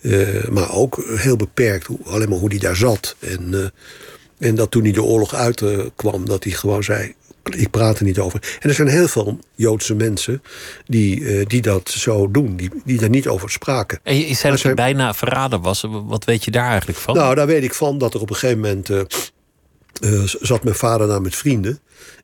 [0.00, 3.16] Uh, maar ook heel beperkt, hoe, alleen maar hoe die daar zat.
[3.18, 3.66] En, uh,
[4.38, 7.14] en dat toen hij de oorlog uitkwam, dat hij gewoon zei:
[7.56, 8.58] ik praat er niet over.
[8.60, 10.42] En er zijn heel veel Joodse mensen
[10.86, 14.00] die, uh, die dat zo doen, die, die daar niet over spraken.
[14.02, 15.84] En je zei dat bijna verraden was.
[15.88, 17.14] Wat weet je daar eigenlijk van?
[17.14, 19.00] Nou, daar weet ik van dat er op een gegeven moment uh,
[20.00, 21.80] uh, zat mijn vader daar met vrienden.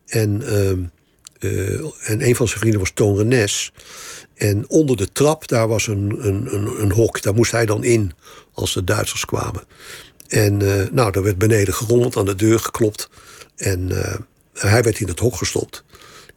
[0.07, 0.79] En, ehm,
[1.39, 3.73] en een van zijn vrienden was Toon Renes.
[4.35, 7.23] En onder de trap, daar was een, een, een, een hok.
[7.23, 8.13] Daar moest hij dan in
[8.53, 9.65] als de Duitsers kwamen.
[10.29, 10.57] En
[10.93, 13.09] nou, daar werd beneden gerommeld, aan de deur geklopt.
[13.57, 13.91] En
[14.53, 15.85] hij werd in het hok gestopt.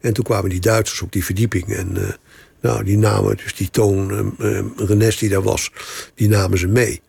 [0.00, 1.74] En toen kwamen die Duitsers op die verdieping.
[1.74, 2.16] En
[2.60, 4.34] nou, die namen, dus die Toon,
[4.76, 5.70] Renes die daar was,
[6.14, 7.00] die namen ze mee.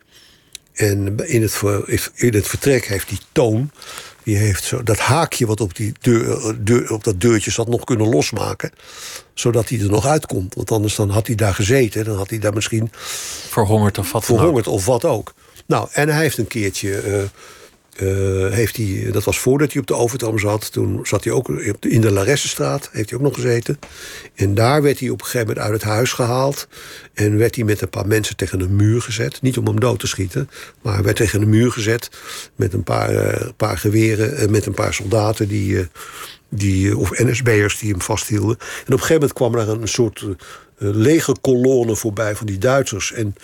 [0.72, 1.60] En in het,
[2.14, 3.70] in het vertrek heeft die Toon,
[4.22, 7.84] die heeft zo dat haakje wat op, die deur, deur, op dat deurtje zat nog
[7.84, 8.70] kunnen losmaken.
[9.34, 10.54] Zodat hij er nog uitkomt.
[10.54, 12.04] Want anders dan had hij daar gezeten.
[12.04, 12.90] Dan had hij daar misschien...
[13.48, 15.34] Verhongerd of wat Verhongerd of wat ook.
[15.66, 17.02] Nou, en hij heeft een keertje...
[17.06, 17.22] Uh,
[18.50, 20.72] heeft hij, dat was voordat hij op de Overtram zat.
[20.72, 21.48] Toen zat hij ook
[21.80, 23.78] in de Laressenstraat, heeft hij ook nog gezeten.
[24.34, 26.68] En daar werd hij op een gegeven moment uit het huis gehaald.
[27.14, 29.42] En werd hij met een paar mensen tegen een muur gezet.
[29.42, 30.50] Niet om hem dood te schieten,
[30.82, 32.10] maar werd tegen een muur gezet.
[32.56, 35.88] Met een paar, uh, paar geweren en met een paar soldaten die,
[36.48, 38.56] die, of NSB'ers die hem vasthielden.
[38.58, 40.26] En op een gegeven moment kwam er een soort
[40.78, 43.12] lege kolonne voorbij van die Duitsers.
[43.12, 43.34] En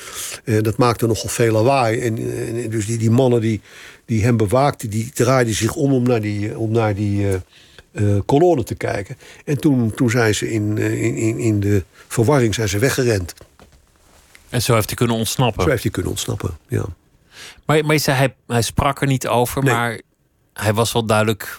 [0.63, 2.01] dat maakte nogal veel lawaai.
[2.01, 3.61] En, en dus die, die mannen die
[4.09, 7.35] die hem bewaakte, die draaide zich om om naar die, om naar die uh,
[7.93, 9.17] uh, kolonne te kijken.
[9.45, 13.35] En toen, toen zijn ze in, uh, in, in de verwarring zijn ze weggerend.
[14.49, 15.63] En zo heeft hij kunnen ontsnappen?
[15.63, 16.85] Zo heeft hij kunnen ontsnappen, ja.
[17.67, 19.75] Maar, maar zei, hij, hij sprak er niet over, nee.
[19.75, 20.01] maar
[20.53, 21.59] hij was wel duidelijk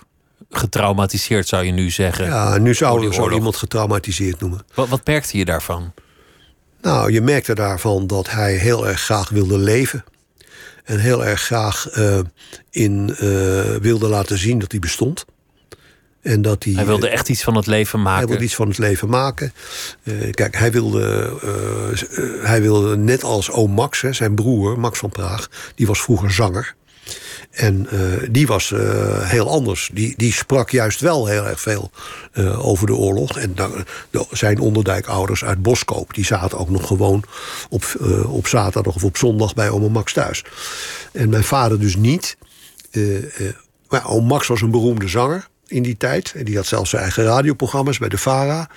[0.50, 2.26] getraumatiseerd, zou je nu zeggen.
[2.26, 4.66] Ja, nu zou je zo iemand getraumatiseerd noemen.
[4.74, 5.94] Wat, wat merkte je daarvan?
[6.82, 10.04] Nou, je merkte daarvan dat hij heel erg graag wilde leven.
[10.90, 12.20] En heel erg graag uh,
[12.70, 15.26] in uh, wilde laten zien dat hij bestond.
[16.22, 18.18] En dat hij, hij wilde echt iets van het leven maken.
[18.20, 19.54] Hij wilde iets van het leven maken.
[20.04, 21.34] Uh, kijk, hij wilde,
[22.42, 26.32] hij wilde net als oom Max, hè, zijn broer, Max van Praag, die was vroeger
[26.32, 26.76] zanger.
[27.50, 28.80] En uh, die was uh,
[29.30, 29.90] heel anders.
[29.94, 31.92] Die, die sprak juist wel heel erg veel
[32.34, 33.38] uh, over de oorlog.
[33.38, 36.14] En de, zijn onderduikouders uit Boskoop...
[36.14, 37.24] die zaten ook nog gewoon
[37.70, 37.84] op,
[38.28, 40.44] op zaterdag of op zondag bij oma Max thuis.
[41.12, 42.38] En mijn vader dus niet.
[43.90, 46.34] maar Max was een beroemde zanger in die tijd.
[46.36, 48.70] En die had zelfs zijn eigen radioprogramma's bij de VARA.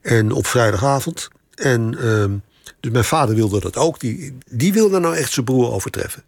[0.00, 1.28] En op vrijdagavond.
[1.54, 2.32] En ehm,
[2.80, 4.00] dus mijn vader wilde dat ook.
[4.00, 6.22] Die, die wilde nou echt zijn broer overtreffen.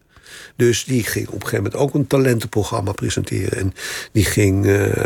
[0.55, 3.57] Dus die ging op een gegeven moment ook een talentenprogramma presenteren.
[3.57, 3.73] En
[4.11, 5.05] die ging, uh,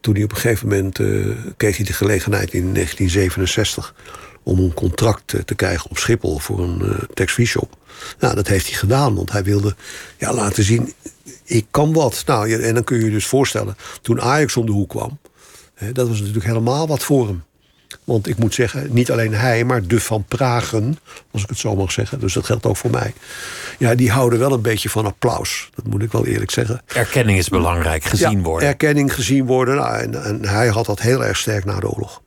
[0.00, 3.94] toen hij op een gegeven moment uh, kreeg hij de gelegenheid in 1967
[4.42, 7.76] om een contract te krijgen op Schiphol voor een uh, tax-free shop.
[8.18, 9.74] Nou, dat heeft hij gedaan, want hij wilde
[10.18, 10.92] ja, laten zien,
[11.44, 12.22] ik kan wat.
[12.26, 15.18] Nou, en dan kun je je dus voorstellen, toen Ajax om de hoek kwam,
[15.74, 17.42] hè, dat was natuurlijk helemaal wat voor hem.
[18.04, 20.98] Want ik moet zeggen, niet alleen hij, maar de Van Pragen,
[21.30, 23.14] als ik het zo mag zeggen, dus dat geldt ook voor mij.
[23.78, 25.70] Ja, die houden wel een beetje van applaus.
[25.74, 26.82] Dat moet ik wel eerlijk zeggen.
[26.86, 28.68] Erkenning is belangrijk, gezien ja, worden.
[28.68, 29.74] Erkenning, gezien worden.
[29.74, 32.22] Nou, en, en, hij had dat heel erg sterk na de oorlog.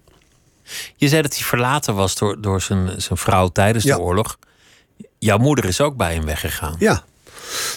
[0.95, 3.95] Je zei dat hij verlaten was door, door zijn, zijn vrouw tijdens ja.
[3.95, 4.37] de oorlog.
[5.19, 6.75] Jouw moeder is ook bij hem weggegaan.
[6.79, 7.03] Ja.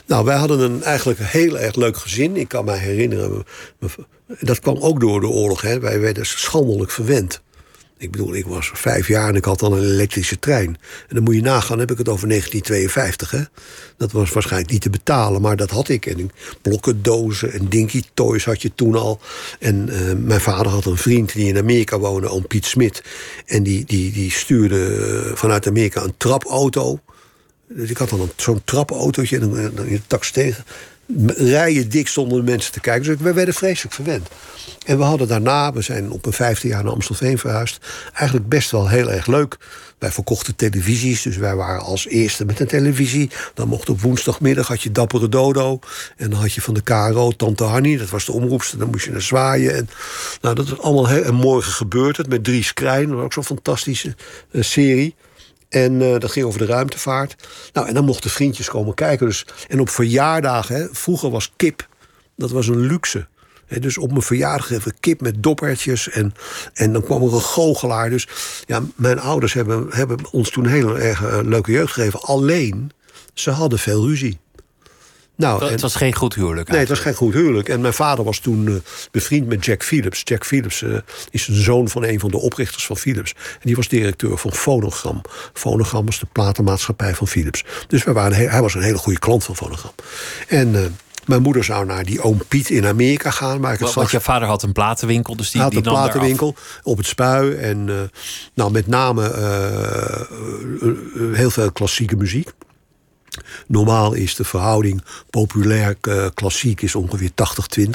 [0.06, 2.36] Nou, wij hadden een eigenlijk heel erg leuk gezin.
[2.36, 3.44] Ik kan mij herinneren,
[4.40, 5.60] dat kwam ook door de oorlog.
[5.60, 5.78] Hè.
[5.78, 7.40] Wij werden schandelijk verwend.
[8.00, 10.78] Ik bedoel, ik was vijf jaar en ik had dan een elektrische trein.
[11.08, 13.30] En dan moet je nagaan, heb ik het over 1952.
[13.30, 13.62] Hè?
[13.96, 16.06] Dat was waarschijnlijk niet te betalen, maar dat had ik.
[16.06, 16.30] En
[16.62, 19.20] blokken, dozen en dinky toys had je toen al.
[19.58, 23.02] En uh, mijn vader had een vriend die in Amerika woonde, oom Piet Smit.
[23.46, 27.00] En die, die, die stuurde vanuit Amerika een trapauto.
[27.68, 30.64] Dus ik had dan zo'n trapautootje en dan de tax tegen
[31.26, 33.08] rijen dik de mensen te kijken.
[33.10, 34.28] Dus we werden vreselijk verwend.
[34.86, 37.86] En we hadden daarna, we zijn op een vijfde jaar naar Amstelveen verhuisd...
[38.14, 39.56] eigenlijk best wel heel erg leuk.
[39.98, 43.30] Wij verkochten televisies, dus wij waren als eerste met een televisie.
[43.54, 45.78] Dan mocht op woensdagmiddag had je Dappere Dodo.
[46.16, 48.78] En dan had je van de KRO Tante Hanny, dat was de omroepster.
[48.78, 49.74] Dan moest je naar zwaaien.
[49.74, 49.88] En,
[50.40, 51.22] nou, dat was allemaal heel...
[51.22, 53.06] En morgen gebeurt het met Dries Krijn.
[53.06, 54.14] Dat was ook zo'n fantastische
[54.50, 55.14] uh, serie.
[55.70, 57.48] En uh, dat ging over de ruimtevaart.
[57.72, 59.26] Nou, en dan mochten vriendjes komen kijken.
[59.26, 61.88] Dus, en op verjaardagen, hè, vroeger was kip,
[62.36, 63.26] dat was een luxe.
[63.78, 66.08] Dus op mijn verjaardag even kip met doppertjes.
[66.08, 66.34] En,
[66.74, 68.10] en dan kwam er een goochelaar.
[68.10, 68.28] Dus
[68.66, 72.20] ja, mijn ouders hebben, hebben ons toen hele erg eh, leuke jeugd gegeven.
[72.20, 72.90] Alleen,
[73.34, 74.38] ze hadden veel ruzie.
[75.40, 76.68] Nou, Het en- was geen goed huwelijk.
[76.68, 77.68] Nee, het was geen goed huwelijk.
[77.68, 78.74] En mijn vader was toen eh,
[79.10, 80.22] bevriend met Jack Philips.
[80.24, 80.90] Jack Philips eh,
[81.30, 83.32] is een zoon van een van de oprichters van Philips.
[83.32, 85.22] En die was directeur van Phonogram.
[85.52, 87.64] Phonogram was de platenmaatschappij van Philips.
[87.86, 89.92] Dus wij waren, hij was een hele goede klant van Phonogram.
[90.48, 90.82] En eh,
[91.26, 93.60] mijn moeder zou naar die oom Piet in Amerika gaan.
[93.60, 96.54] Waar ik Want straks je vader had een platenwinkel, dus die, had die een platenwinkel
[96.82, 97.54] op het spui.
[97.54, 98.10] En
[98.54, 99.22] nou, met name
[101.32, 102.52] heel veel klassieke muziek.
[103.66, 107.30] Normaal is de verhouding populair eh, klassiek is ongeveer
[107.80, 107.90] 80-20.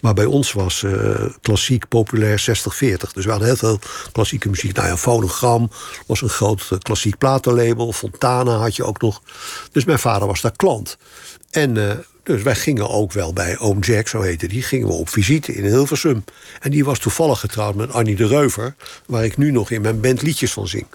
[0.00, 2.44] Maar bij ons was eh, klassiek populair 60-40.
[3.12, 3.78] Dus we hadden heel veel
[4.12, 4.76] klassieke muziek.
[4.76, 5.70] Nou ja, Phonogram
[6.06, 7.92] was een groot eh, klassiek platenlabel.
[7.92, 9.22] Fontana had je ook nog.
[9.72, 10.98] Dus mijn vader was daar klant.
[11.50, 15.08] En dus wij gingen ook wel bij oom Jack, zo heette die, gingen we op
[15.08, 16.24] visite in Hilversum.
[16.60, 18.74] En die was toevallig getrouwd met Annie de Reuver,
[19.06, 20.86] waar ik nu nog in mijn band liedjes van zing.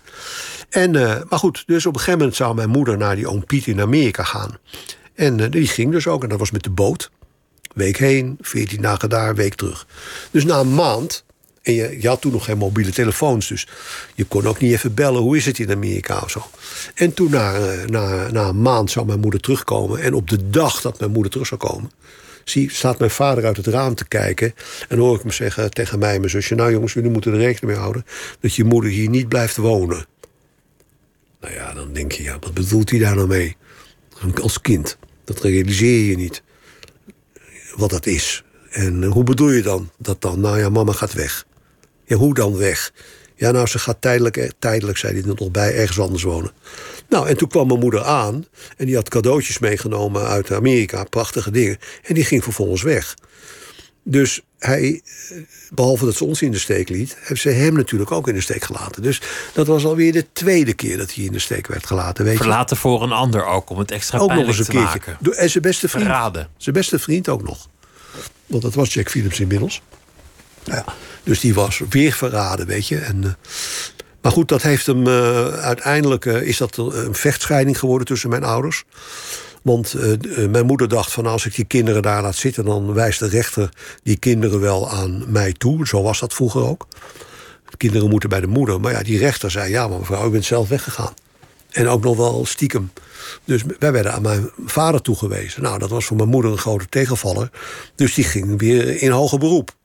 [0.72, 3.46] En, eh, maar goed, dus op een gegeven moment zou mijn moeder naar die oom
[3.46, 4.58] Piet in Amerika gaan.
[5.14, 7.12] En eh, die ging dus ook, en dat was met de boot.
[7.74, 9.88] Week heen, 14 dagen daar, week terug.
[10.32, 11.24] Dus na een maand,
[11.62, 13.68] en je, had toen nog geen mobiele telefoons, dus
[14.16, 16.44] je kon ook niet even bellen, hoe is het in Amerika of zo.
[16.96, 20.00] En toen na, eh, na, na een maand zou mijn moeder terugkomen.
[20.02, 21.92] En op de dag dat mijn moeder terug zou komen,
[22.44, 24.54] zie, staat mijn vader uit het raam te kijken.
[24.88, 27.72] En hoor ik hem zeggen tegen mij mijn zusje: Nou jongens, jullie moeten er rekening
[27.72, 28.06] mee houden
[28.40, 30.06] dat je moeder hier niet blijft wonen.
[31.42, 33.58] Nou ja, dan denk je, ja, wat bedoelt hij daar nou mee?
[34.42, 34.98] Als kind.
[35.24, 36.44] Dat realiseer je niet.
[37.76, 38.44] Wat dat is.
[38.70, 40.40] En eh, hoe bedoel je dan dat dan?
[40.40, 41.46] Nou ja, mama gaat weg.
[42.06, 42.92] Ja, hoe dan weg?
[43.36, 46.52] Ja, nou, ze gaat tijdelijk, eh, tijdelijk zei hij er nog bij, ergens anders wonen.
[47.10, 48.46] Nou, en toen kwam mijn moeder aan.
[48.78, 51.04] En die had cadeautjes meegenomen uit Amerika.
[51.04, 51.78] Prachtige dingen.
[52.04, 53.16] En die ging vervolgens weg.
[54.04, 55.38] Dus hij, eh,
[55.72, 58.42] behalve dat ze ons in de steek liet, heeft ze hem natuurlijk ook in de
[58.42, 59.02] steek gelaten.
[59.02, 59.22] Dus
[59.54, 62.24] dat was alweer de tweede keer dat hij in de steek werd gelaten.
[62.24, 62.40] Weet je?
[62.40, 64.86] Verlaten voor een ander ook, om het extra ook nog eens een te keertje.
[64.88, 65.18] maken.
[65.20, 66.06] Door- En zijn beste vriend.
[66.06, 66.48] Verraden.
[66.58, 67.70] Zijn beste vriend ook nog.
[68.46, 69.82] Want dat was Jack Phillips inmiddels.
[70.64, 70.86] Ja,
[71.24, 72.98] dus die was weer verraden, weet je.
[72.98, 73.32] En, eh,
[74.22, 78.44] maar goed, dat heeft hem eh, uiteindelijk eh, is dat een vechtscheiding geworden tussen mijn
[78.44, 78.84] ouders.
[79.62, 82.94] Want eh, eh, mijn moeder dacht van als ik die kinderen daar laat zitten, dan
[82.94, 83.70] wijst de rechter
[84.04, 85.88] die kinderen wel aan mij toe.
[85.88, 86.88] Zo was dat vroeger ook.
[87.70, 88.80] De kinderen moeten bij de moeder.
[88.80, 91.14] Maar ja, die rechter zei: ja, maar mevrouw, u bent zelf weggegaan.
[91.72, 92.92] En ook nog wel stiekem.
[93.46, 95.62] Dus wij werden aan mijn vader toegewezen.
[95.62, 97.50] Nou, dat was voor mijn moeder een grote tegenvaller.
[97.96, 99.76] Dus die ging weer in hoger beroep.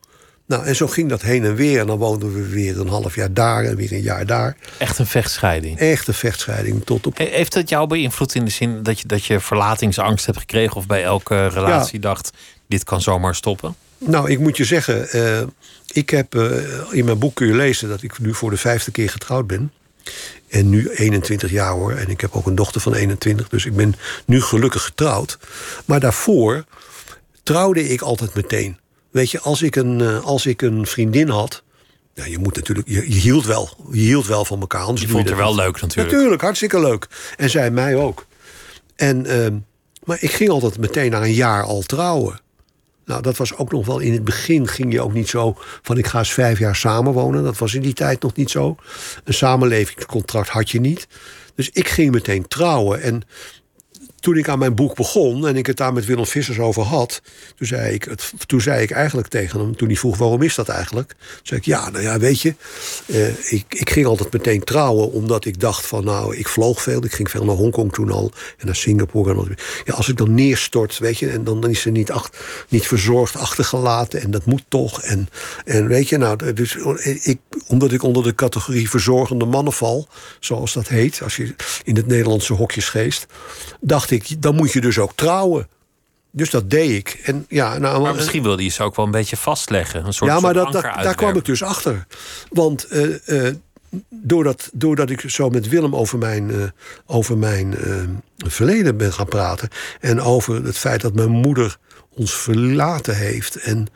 [0.47, 1.81] Nou, en zo ging dat heen en weer.
[1.81, 4.57] En dan woonden we weer een half jaar daar en weer een jaar daar.
[4.79, 5.79] Echt een vechtscheiding.
[5.79, 7.19] Echte vechtscheiding tot op.
[7.19, 10.77] He- Heeft dat jou beïnvloed in de zin dat je, dat je verlatingsangst hebt gekregen...
[10.77, 12.31] of bij elke relatie dacht,
[12.69, 13.75] dit kan zomaar stoppen?
[13.99, 15.43] Nou, ik moet je zeggen, eh,
[15.93, 16.51] ik heb eh,
[16.91, 19.73] in mijn boek kun je lezen dat ik nu voor de vijfde keer getrouwd ben.
[20.49, 21.93] En nu 21 jaar hoor.
[21.93, 23.49] En ik heb ook een dochter van 21.
[23.49, 23.95] Dus ik ben
[24.27, 25.39] nu gelukkig getrouwd.
[25.85, 26.65] Maar daarvoor
[27.43, 28.79] trouwde ik altijd meteen.
[29.17, 31.63] Weet je, als ik een, eh, als ik een vriendin had.
[32.15, 32.89] Ja, je moet natuurlijk.
[32.89, 33.71] Je, je hield wel.
[33.91, 34.83] Je hield wel van elkaar.
[34.83, 36.13] Anders Je vond het wel leuk natuurlijk.
[36.13, 37.07] Natuurlijk, hartstikke leuk.
[37.37, 38.27] En zij mij ook.
[38.97, 39.57] En, ehm,
[40.05, 42.41] maar ik ging altijd meteen na een jaar al trouwen.
[43.05, 45.99] Nou, dat was ook nog wel in het begin ging je ook niet zo van
[45.99, 47.45] ik ga eens vijf jaar samenwonen.
[47.45, 48.77] Dat was in die tijd nog niet zo.
[49.25, 51.07] Een samenlevingscontract had je niet.
[51.55, 53.03] Dus ik ging meteen trouwen.
[53.03, 53.23] En
[54.27, 57.23] toen ik aan mijn boek begon en ik het daar met Willem Vissers over had,
[57.57, 60.55] toen zei ik, het, toen zei ik eigenlijk tegen hem, toen hij vroeg waarom is
[60.55, 62.55] dat eigenlijk, zei ik ja, nou ja, weet je,
[63.07, 67.05] eh, ik, ik ging altijd meteen trouwen omdat ik dacht van nou, ik vloog veel,
[67.05, 69.31] ik ging veel naar Hongkong toen al en naar Singapore.
[69.31, 69.49] En al,
[69.85, 72.31] ja, als ik dan neerstort, weet je, en dan, dan is ze niet, ach,
[72.69, 75.03] niet verzorgd achtergelaten en dat moet toch.
[75.03, 75.29] En,
[75.65, 76.77] en weet je, nou, dus
[77.23, 80.09] ik, omdat ik onder de categorie verzorgende mannen val,
[80.41, 83.27] zoals dat heet, als je in het Nederlandse hokjesgeest,
[83.81, 85.69] dacht ik, dan moet je dus ook trouwen.
[86.31, 87.21] Dus dat deed ik.
[87.25, 90.07] En ja, nou, Maar misschien wilde je ze ook wel een beetje vastleggen.
[90.07, 92.07] Een soort, ja, maar soort dat, daar kwam ik dus achter.
[92.49, 93.55] Want eh, eh,
[94.09, 96.63] doordat, doordat ik zo met Willem over mijn, eh,
[97.07, 98.03] over mijn eh,
[98.37, 99.69] verleden ben gaan praten.
[100.01, 101.77] En over het feit dat mijn moeder
[102.15, 103.57] ons verlaten heeft.
[103.57, 103.87] En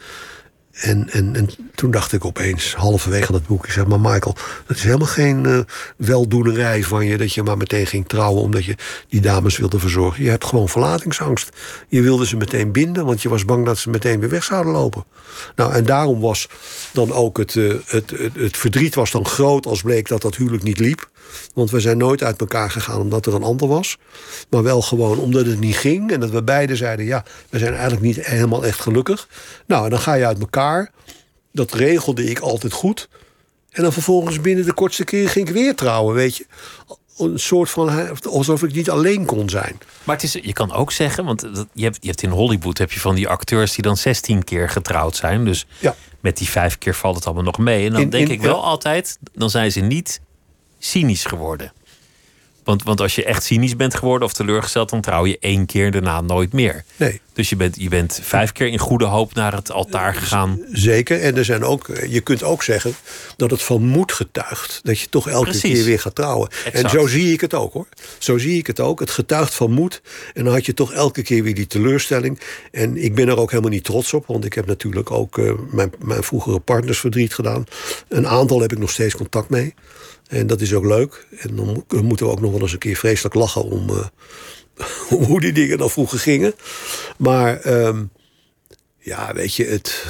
[0.71, 3.65] En, en, en toen dacht ik opeens, halverwege dat boek...
[3.65, 5.61] ik zeg maar Michael, het is helemaal geen uh,
[5.97, 7.17] weldoenerij van je...
[7.17, 8.75] dat je maar meteen ging trouwen omdat je
[9.09, 10.25] die dames wilde verzorgen.
[10.25, 11.49] Je hebt gewoon verlatingsangst.
[11.89, 14.73] Je wilde ze meteen binden, want je was bang dat ze meteen weer weg zouden
[14.73, 15.05] lopen.
[15.57, 16.49] Nou, en daarom was
[16.93, 19.67] dan ook het, uh, het, het, het verdriet was dan groot...
[19.67, 21.11] als bleek dat dat huwelijk niet liep.
[21.55, 23.97] Want we zijn nooit uit elkaar gegaan omdat er een ander was.
[24.51, 26.13] Maar wel gewoon omdat het niet ging.
[26.13, 29.29] En dat we beiden zeiden, ja, we zijn eigenlijk niet helemaal echt gelukkig.
[29.67, 30.60] Nou, en dan ga je uit elkaar.
[31.53, 33.09] Dat regelde ik altijd goed.
[33.71, 36.47] En dan vervolgens binnen de kortste keer ging ik weer trouwen, weet je.
[37.19, 39.79] Een soort van alsof ik niet alleen kon zijn.
[40.05, 41.41] Maar het is, je kan ook zeggen, want
[41.73, 44.69] je hebt, je hebt in Hollywood heb je van die acteurs die dan 16 keer
[44.69, 45.45] getrouwd zijn.
[45.45, 45.95] Dus ja.
[46.21, 47.87] met die vijf keer valt het allemaal nog mee.
[47.87, 48.63] En dan In- denk in- ik wel ja.
[48.63, 50.21] altijd, dan zijn ze niet
[50.79, 51.73] cynisch geworden.
[52.65, 55.91] Want, want als je echt cynisch bent geworden of teleurgesteld, dan trouw je één keer
[55.91, 56.85] daarna nooit meer.
[56.97, 57.21] Nee.
[57.33, 60.61] Dus je bent, je bent vijf keer in goede hoop naar het altaar gegaan.
[60.73, 61.21] Zeker.
[61.21, 62.95] En er zijn ook, je kunt ook zeggen
[63.37, 64.81] dat het van moed getuigt.
[64.83, 65.73] Dat je toch elke Precies.
[65.73, 66.49] keer weer gaat trouwen.
[66.49, 66.75] Exact.
[66.75, 67.87] En zo zie ik het ook hoor.
[68.19, 69.01] Zo zie ik het ook.
[69.01, 70.03] Het getuigt van moed.
[70.35, 72.41] En dan had je toch elke keer weer die teleurstelling.
[72.71, 74.27] En ik ben er ook helemaal niet trots op.
[74.27, 77.65] Want ik heb natuurlijk ook eh, mijn, mijn vroegere partners verdriet gedaan.
[78.09, 79.75] Een aantal heb ik nog steeds contact mee.
[80.31, 81.27] En dat is ook leuk.
[81.39, 83.89] En dan mo- dan moeten we ook nog wel eens een keer vreselijk lachen om,
[83.89, 84.07] eh,
[85.19, 86.55] om hoe die dingen dan vroeger gingen.
[87.19, 88.05] Maar ehm,
[88.99, 90.05] ja, weet je, het,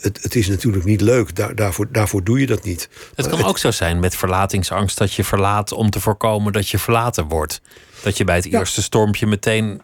[0.00, 1.36] het, het is natuurlijk niet leuk.
[1.36, 2.88] Daar, daarvoor, daarvoor doe je dat niet.
[3.14, 6.78] Het kan ook zo zijn met verlatingsangst dat je verlaat om te voorkomen dat je
[6.78, 7.60] verlaten wordt.
[8.02, 8.58] Dat je bij het Ja.
[8.58, 9.80] eerste stormpje meteen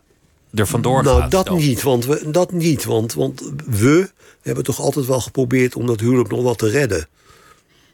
[0.55, 1.31] er vandoor Nou, gaat.
[1.31, 2.85] dat niet, want we, dat niet.
[2.85, 4.11] Want, want we
[4.43, 7.07] hebben toch altijd wel geprobeerd om dat huwelijk nog wat te redden.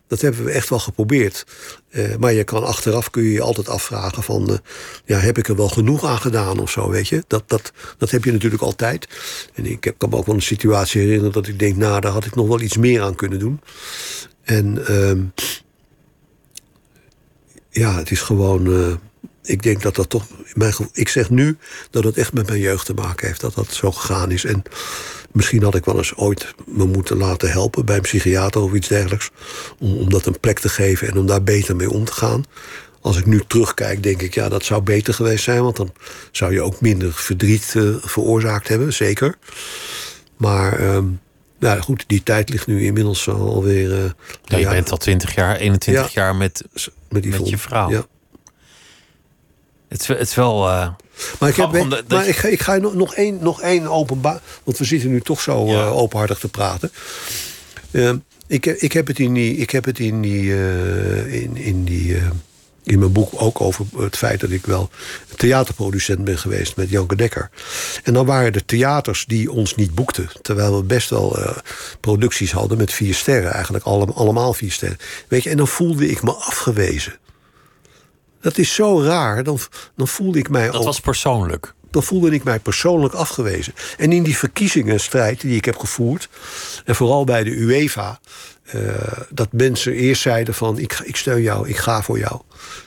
[0.07, 1.47] Dat hebben we echt wel geprobeerd.
[1.91, 4.49] Eh, maar je kan achteraf kun je je altijd afvragen van...
[4.51, 4.57] eh,
[5.05, 7.25] ja, heb ik er wel genoeg aan gedaan of zo, weet je?
[7.27, 9.09] Dat, dat, dat heb je natuurlijk altijd.
[9.55, 11.77] En ik heb, kan me ook wel een situatie herinneren dat ik denk...
[11.77, 13.61] nou, daar had ik nog wel iets meer aan kunnen doen.
[14.43, 15.23] En ehm,
[17.71, 18.67] ja, het is gewoon...
[18.73, 18.95] eh,
[19.43, 20.27] ik denk dat dat toch...
[20.55, 21.59] Mijn, ik zeg nu
[21.91, 23.41] dat het echt met mijn jeugd te maken heeft.
[23.41, 24.45] Dat dat zo gegaan is.
[24.45, 24.63] En
[25.35, 27.85] misschien had ik wel eens ooit me moeten laten helpen...
[27.85, 29.31] bij een psychiater of iets dergelijks.
[29.79, 32.45] Om, om dat een plek te geven en om daar beter mee om te gaan.
[33.01, 34.35] Als ik nu terugkijk, denk ik...
[34.35, 35.63] ja, dat zou beter geweest zijn.
[35.63, 35.93] Want dan
[36.33, 38.93] zou je ook minder verdriet eh, veroorzaakt hebben.
[38.93, 39.35] Zeker.
[40.37, 40.79] Maar...
[40.79, 41.05] ehm,
[41.59, 43.93] nou goed, die tijd ligt nu inmiddels alweer...
[43.93, 44.11] eh,
[44.45, 46.23] Ja, je ja, bent al 20 jaar, 21 Ja.
[46.23, 46.65] jaar met,
[47.09, 47.91] met, die met je vrouw.
[47.91, 48.07] Ja.
[49.95, 50.69] Het, is, het is wel.
[50.69, 50.89] eh,
[51.39, 51.73] Maar ik, heb,
[52.09, 54.41] maar ik ga, ik ga nog, nog één, nog één openbaar...
[54.65, 55.73] Want we zitten nu toch zo Ja.
[55.85, 56.93] eh, openhartig te praten.
[57.91, 58.13] Eh,
[58.47, 59.57] ik, heb- ik heb het in die...
[59.57, 62.17] Ik heb het in die, eh, in, in die
[62.83, 64.91] in mijn boek ook over het feit dat ik wel
[65.37, 67.51] theaterproducent ben geweest met Janke Dekker.
[68.03, 70.29] En dan waren er theaters die ons niet boekten.
[70.43, 71.39] Terwijl we best wel
[72.01, 73.53] producties hadden met vier sterren.
[73.53, 74.99] Eigenlijk allem- allemaal vier sterren.
[75.29, 77.15] Weet je, en dan voelde ik me afgewezen.
[78.45, 79.45] Dat is zo raar.
[79.45, 79.59] Dan,
[79.97, 81.75] dan voelde ik mij dat was persoonlijk.
[81.91, 83.75] dan voelde ik mij persoonlijk afgewezen.
[83.97, 86.29] En in die verkiezingenstrijd die ik heb gevoerd,
[86.85, 88.21] en vooral bij de UEFA,
[88.63, 88.83] eh,
[89.31, 92.41] dat mensen eerst zeiden van ik, ik steun jou, ik ga voor jou.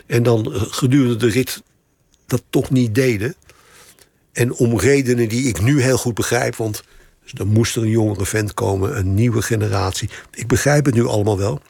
[0.05, 1.61] En dan eh, gedurende de rit
[2.25, 3.35] dat toch niet deden.
[4.31, 6.83] En om redenen die ik nu heel goed begrijp, want
[7.31, 10.09] dan moest er een jongere vent komen, een nieuwe generatie.
[10.31, 11.61] Ik begrijp het nu allemaal wel.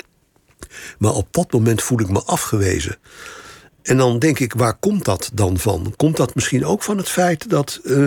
[0.97, 2.97] Maar op dat moment voel ik me afgewezen.
[3.87, 5.93] En dan denk ik, waar komt dat dan van?
[5.95, 8.05] Komt dat misschien ook van het feit dat eh,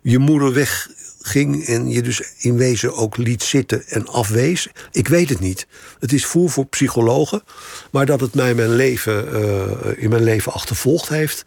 [0.00, 4.68] je moeder wegging en je dus in wezen ook liet zitten en afwees?
[4.92, 5.66] Ik weet het niet.
[5.98, 7.42] Het is voer voor psychologen.
[7.90, 11.42] Maar dat het mij mijn leven, eh, in mijn leven achtervolgd heeft,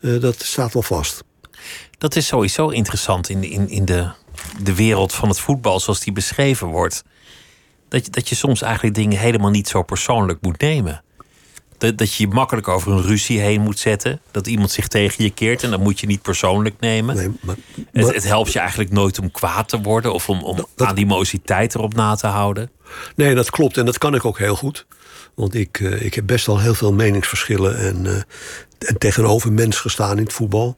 [0.00, 1.24] eh, dat staat wel vast.
[1.98, 4.10] Dat is sowieso interessant in, in, in de,
[4.62, 7.02] de wereld van het voetbal zoals die beschreven wordt.
[7.88, 11.02] Dat je, dat je soms eigenlijk dingen helemaal niet zo persoonlijk moet nemen.
[11.82, 14.20] Dat, dat je je makkelijk over een ruzie heen moet zetten.
[14.30, 17.16] Dat iemand zich tegen je keert en dat moet je niet persoonlijk nemen.
[17.16, 17.54] Nee, maar,
[17.92, 20.88] Het, maar- het helpt je eigenlijk nooit om kwaad te worden of om, om dat-
[20.88, 22.70] animositeit erop na te houden.
[23.16, 24.86] Nee, dat klopt en dat kan ik ook heel goed.
[25.34, 29.76] Want ik, eh, ik heb best wel heel veel meningsverschillen en, eh, en tegenover mens
[29.76, 30.76] gestaan in het voetbal.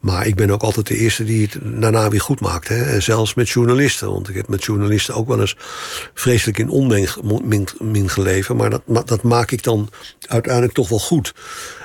[0.00, 2.68] Maar ik ben ook altijd de eerste die het daarna weer goed maakt.
[2.68, 2.82] Hè?
[2.82, 4.12] En zelfs met journalisten.
[4.12, 5.56] Want ik heb met journalisten ook wel eens
[6.14, 7.08] vreselijk in onmin
[7.42, 8.56] min, min geleven.
[8.56, 9.90] Maar dat, ma- dat maak ik dan
[10.26, 11.34] uiteindelijk toch wel goed.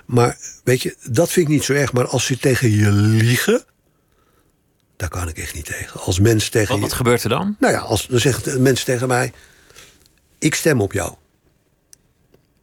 [0.05, 1.93] Maar weet je, dat vind ik niet zo erg.
[1.93, 3.63] Maar als ze tegen je liegen,
[4.97, 5.99] daar kan ik echt niet tegen.
[5.99, 6.83] Als mensen tegen Wat, je...
[6.83, 7.55] wat gebeurt er dan?
[7.59, 9.31] Nou ja, als, dan zeggen mensen tegen mij...
[10.39, 11.13] ik stem op jou.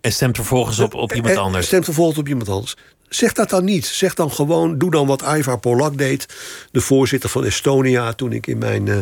[0.01, 1.67] En stemt vervolgens op, op iemand En anders.
[1.67, 2.77] Stemt vervolgens op iemand anders.
[3.15, 3.87] Zeg dat dan niet.
[3.87, 6.27] Zeg dan gewoon, doe dan wat Ivar Polak deed.
[6.71, 8.97] De voorzitter van Estonia, toen ik in mijn uh,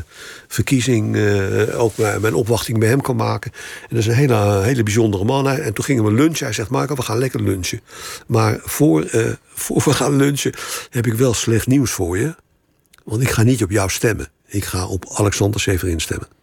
[0.49, 3.53] verkiezing uh, ook mijn opwachting bij hem kon maken.
[3.81, 5.49] En dat is een hele, hele bijzondere man.
[5.49, 6.45] En toen gingen we lunchen.
[6.45, 7.81] Hij zegt, Marco, we gaan lekker lunchen.
[8.27, 9.27] Maar voor, uh,
[9.65, 10.53] voor we gaan lunchen
[10.91, 12.35] heb ik wel slecht nieuws voor je.
[13.05, 14.29] Want ik ga niet op jou stemmen.
[14.47, 16.40] Ik ga op Alexander Severin stemmen.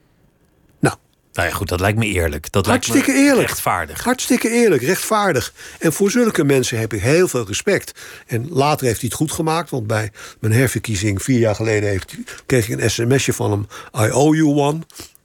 [1.37, 2.51] Nou ja, goed, dat lijkt me eerlijk.
[2.51, 3.47] Dat Hartstikke lijkt me eerlijk.
[3.47, 4.03] Rechtvaardig.
[4.03, 5.53] Hartstikke eerlijk, rechtvaardig.
[5.79, 7.91] En voor zulke mensen heb ik heel veel respect.
[8.27, 12.15] En later heeft hij het goed gemaakt, want bij mijn herverkiezing vier jaar geleden heeft,
[12.45, 13.67] kreeg ik een sms'je van hem:
[14.05, 14.79] I owe you one.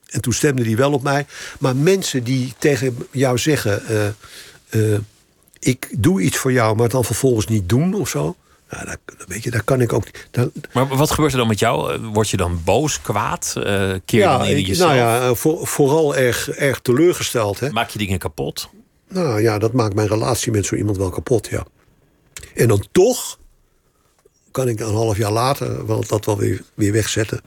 [0.06, 1.26] En toen stemde hij wel op mij.
[1.58, 4.98] Maar mensen die tegen jou zeggen: uh, uh,
[5.58, 8.36] Ik doe iets voor jou, maar het dan vervolgens niet doen of zo.
[8.72, 10.04] Nou, dat, weet je, daar kan ik ook.
[10.30, 10.50] Dat...
[10.72, 11.98] Maar wat gebeurt er dan met jou?
[11.98, 13.54] Word je dan boos, kwaad?
[13.56, 13.64] Uh,
[14.04, 14.90] keer ja, dan in ik, jezelf?
[14.90, 17.60] Nou ja, voor, vooral erg, erg teleurgesteld.
[17.60, 17.70] Hè?
[17.70, 18.68] Maak je dingen kapot?
[19.08, 21.66] Nou ja, dat maakt mijn relatie met zo iemand wel kapot, ja.
[22.54, 23.38] En dan toch
[24.50, 27.40] kan ik een half jaar later wel dat wel weer, weer wegzetten.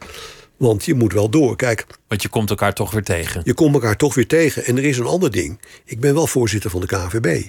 [0.57, 1.55] Want je moet wel door.
[1.55, 3.41] Kijk, Want je komt elkaar toch weer tegen.
[3.43, 4.65] je komt elkaar toch weer tegen.
[4.65, 5.59] En er is een ander ding.
[5.86, 7.47] Ik ben wel voorzitter van de KNVB.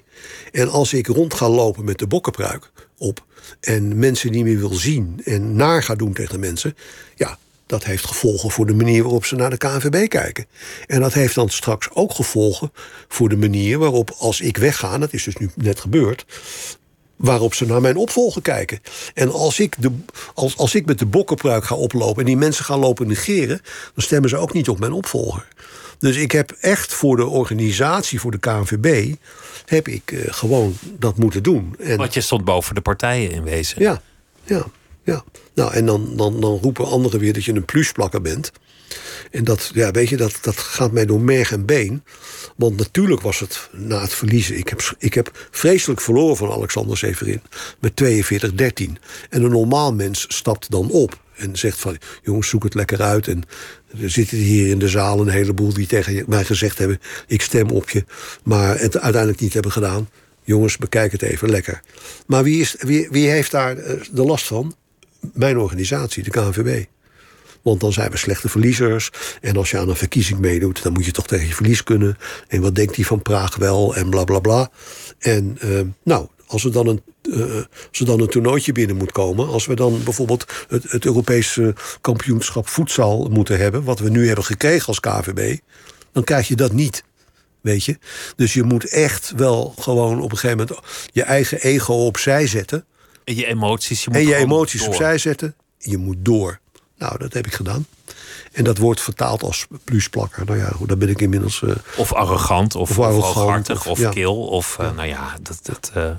[0.52, 3.24] En als ik rond ga lopen met de bokkenpruik op...
[3.60, 6.76] en mensen niet meer wil zien en naar ga doen tegen mensen...
[7.14, 10.46] ja, dat heeft gevolgen voor de manier waarop ze naar de KNVB kijken.
[10.86, 12.72] En dat heeft dan straks ook gevolgen
[13.08, 14.98] voor de manier waarop als ik wegga...
[14.98, 16.24] dat is dus nu net gebeurd
[17.16, 18.80] waarop ze naar mijn opvolger kijken.
[19.14, 19.90] En als ik, de,
[20.34, 22.20] als, als ik met de bokkenpruik ga oplopen...
[22.20, 23.60] en die mensen gaan lopen negeren...
[23.94, 25.46] dan stemmen ze ook niet op mijn opvolger.
[25.98, 29.14] Dus ik heb echt voor de organisatie, voor de KNVB...
[29.64, 31.74] heb ik uh, gewoon dat moeten doen.
[31.78, 33.82] En, Want je stond boven de partijen in wezen.
[33.82, 34.02] Ja,
[34.44, 34.66] ja,
[35.02, 35.24] ja.
[35.54, 38.52] Nou, en dan, dan, dan roepen anderen weer dat je een plusplakker bent...
[39.30, 42.04] En dat, ja, weet je, dat, dat gaat mij door merg en been.
[42.56, 44.58] Want natuurlijk was het na het verliezen.
[44.58, 47.42] Ik heb, ik heb vreselijk verloren van Alexander Severin.
[47.80, 48.06] Met 42-13.
[49.30, 51.24] En een normaal mens stapt dan op.
[51.36, 53.28] En zegt van, jongens, zoek het lekker uit.
[53.28, 53.42] En
[54.02, 57.00] er zitten hier in de zaal een heleboel die tegen mij gezegd hebben...
[57.26, 58.04] ik stem op je,
[58.44, 60.08] maar het uiteindelijk niet hebben gedaan.
[60.42, 61.80] Jongens, bekijk het even lekker.
[62.26, 63.74] Maar wie, is, wie, wie heeft daar
[64.12, 64.74] de last van?
[65.32, 66.84] Mijn organisatie, de KNVB.
[67.62, 69.10] Want dan zijn we slechte verliezers.
[69.40, 72.16] En als je aan een verkiezing meedoet, dan moet je toch tegen je verlies kunnen.
[72.48, 73.96] En wat denkt die van Praag wel?
[73.96, 74.70] En bla bla bla.
[75.18, 77.54] En uh, nou, als er dan een, uh,
[77.88, 79.48] als er dan een toernooitje binnen moet komen.
[79.48, 83.84] Als we dan bijvoorbeeld het, het Europese kampioenschap voedsel moeten hebben.
[83.84, 85.58] Wat we nu hebben gekregen als KVB.
[86.12, 87.04] Dan krijg je dat niet.
[87.60, 87.98] Weet je?
[88.36, 92.84] Dus je moet echt wel gewoon op een gegeven moment je eigen ego opzij zetten.
[93.24, 94.88] En je emoties, je moet en je emoties door.
[94.88, 95.54] opzij zetten.
[95.78, 96.58] Je moet door.
[96.98, 97.86] Nou, dat heb ik gedaan.
[98.52, 100.44] En dat wordt vertaald als plusplakker.
[100.44, 101.60] Nou ja, daar ben ik inmiddels.
[101.60, 104.46] Uh, Of arrogant, of, Of of arrogant, of- kil.
[104.46, 105.58] Of, eh, nou ja, dat...
[105.62, 106.10] dat eh,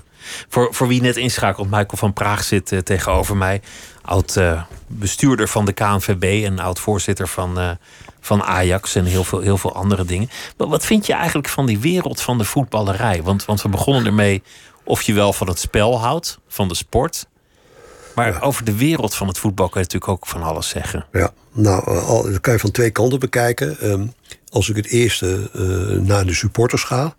[0.49, 3.61] voor, voor wie net inschakelt, Michael van Praag zit eh, tegenover mij.
[4.01, 7.69] Oud eh, bestuurder van de KNVB en oud voorzitter van, eh,
[8.19, 10.30] van Ajax en heel veel, heel veel andere dingen.
[10.57, 13.23] Maar wat vind je eigenlijk van die wereld van de voetballerij?
[13.23, 14.43] Want, want we begonnen ermee
[14.84, 17.28] of je wel van het spel houdt, van de sport.
[18.15, 21.05] Maar over de wereld van het voetbal kan je natuurlijk ook van alles zeggen.
[21.11, 23.89] ja, nou, dat kan je van twee kanten bekijken.
[23.89, 24.13] Um,
[24.49, 25.49] als ik het eerste
[26.03, 27.15] naar de supporters ga.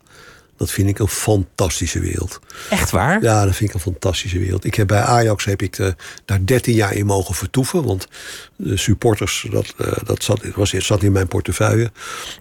[0.59, 2.41] Dat vind ik een fantastische wereld.
[2.71, 3.23] Echt waar?
[3.23, 4.65] Ja, dat vind ik een fantastische wereld.
[4.65, 5.95] Ik heb bij Ajax heb ik
[6.25, 7.85] daar 13 jaar in mogen vertoeven.
[7.85, 8.09] Want
[8.57, 11.91] de supporters, dat, uh, dat zat, was, zat in mijn portefeuille.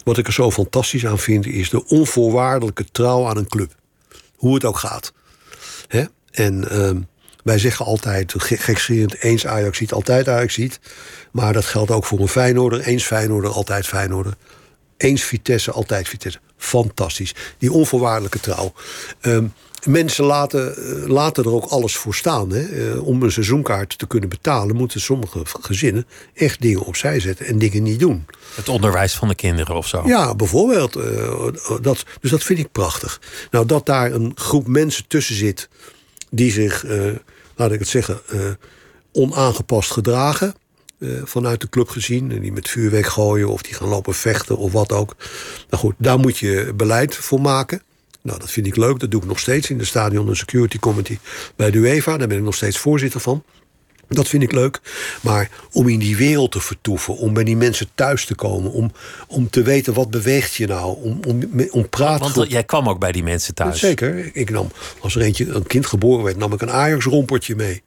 [0.04, 3.76] Wat ik er zo fantastisch aan vind, is de onvoorwaardelijke trouw aan een club.
[4.36, 5.14] Hoe het ook gaat.
[5.88, 6.04] Hè?
[6.32, 7.08] En um,
[7.44, 10.80] wij zeggen altijd, gekscherend, eens Ajax ziet, altijd Ajax ziet.
[11.32, 12.82] Maar dat geldt ook voor een Feyenoorder.
[12.82, 14.34] Eens Feyenoorder, altijd Feyenoorder.
[14.98, 16.40] Eens Vitesse, altijd Vitesse.
[16.58, 17.36] Fantastisch.
[17.58, 18.74] Die onvoorwaardelijke trouw.
[19.22, 19.54] Um,
[19.86, 22.50] mensen laten, uh, laten er ook alles voor staan.
[22.50, 22.68] Hè?
[22.68, 24.76] Uh, om een seizoenkaart te kunnen betalen...
[24.76, 27.46] moeten sommige gezinnen echt dingen opzij zetten...
[27.46, 28.26] en dingen niet doen.
[28.56, 30.04] Het onderwijs van de kinderen of zo.
[30.06, 30.98] Ja, bijvoorbeeld.
[30.98, 31.48] Uh,
[31.82, 33.22] dat, dus dat vind ik prachtig.
[33.52, 35.70] Nou, dat daar een groep mensen tussen zit...
[36.30, 36.86] die zich,
[37.56, 38.22] laat ik het zeggen,
[39.12, 40.56] onaangepast gedragen...
[41.00, 42.32] Uh, vanuit de club gezien.
[42.32, 45.16] En die met vuurwerk gooien of die gaan lopen vechten of wat ook.
[45.70, 47.82] Nou goed, daar moet je beleid voor maken.
[48.22, 49.00] Nou, dat vind ik leuk.
[49.00, 51.20] Dat doe ik nog steeds in de Stadion en Security Committee
[51.56, 52.18] bij de UEFA.
[52.18, 53.44] Daar ben ik nog steeds voorzitter van.
[54.08, 54.80] Dat vind ik leuk.
[55.22, 58.92] Maar om in die wereld te vertoeven, om bij die mensen thuis te komen, om,
[59.28, 61.40] om te weten wat beweegt je nou, om, om,
[61.72, 62.34] om praten.
[62.34, 63.80] Want jij kwam ook bij die mensen thuis.
[63.80, 64.30] Zeker.
[64.36, 67.84] Ik nam, als er eentje, een kind geboren werd, nam ik een Ajax-rompertje mee.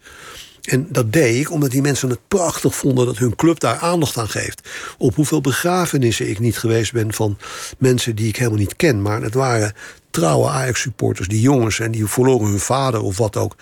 [0.62, 4.18] En dat deed ik omdat die mensen het prachtig vonden dat hun club daar aandacht
[4.18, 4.68] aan geeft.
[4.98, 7.38] Op hoeveel begrafenissen ik niet geweest ben van
[7.78, 9.02] mensen die ik helemaal niet ken.
[9.02, 9.74] Maar het waren
[10.11, 13.56] trouwe Ajax-supporters, die jongens en die verloren hun vader of wat ook.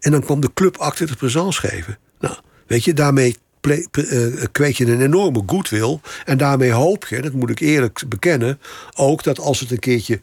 [0.00, 1.98] En dan kwam de club acte de présence geven.
[2.20, 6.00] Nou, weet je, daarmee eh, kweek je een enorme goodwill.
[6.24, 8.60] En daarmee hoop je, dat moet ik eerlijk bekennen,
[8.94, 10.20] ook dat als het een keertje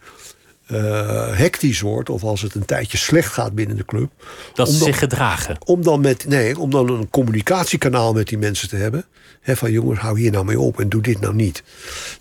[0.67, 4.09] eh, hectisch wordt of als het een tijdje slecht gaat binnen de club,
[4.53, 5.57] Dat ze om dan- zich gedragen.
[5.65, 9.05] om dan, met, nee, om dan een communicatiekanaal met die mensen te hebben.
[9.45, 11.63] Van jongens, hou hier nou mee op en doe dit nou niet.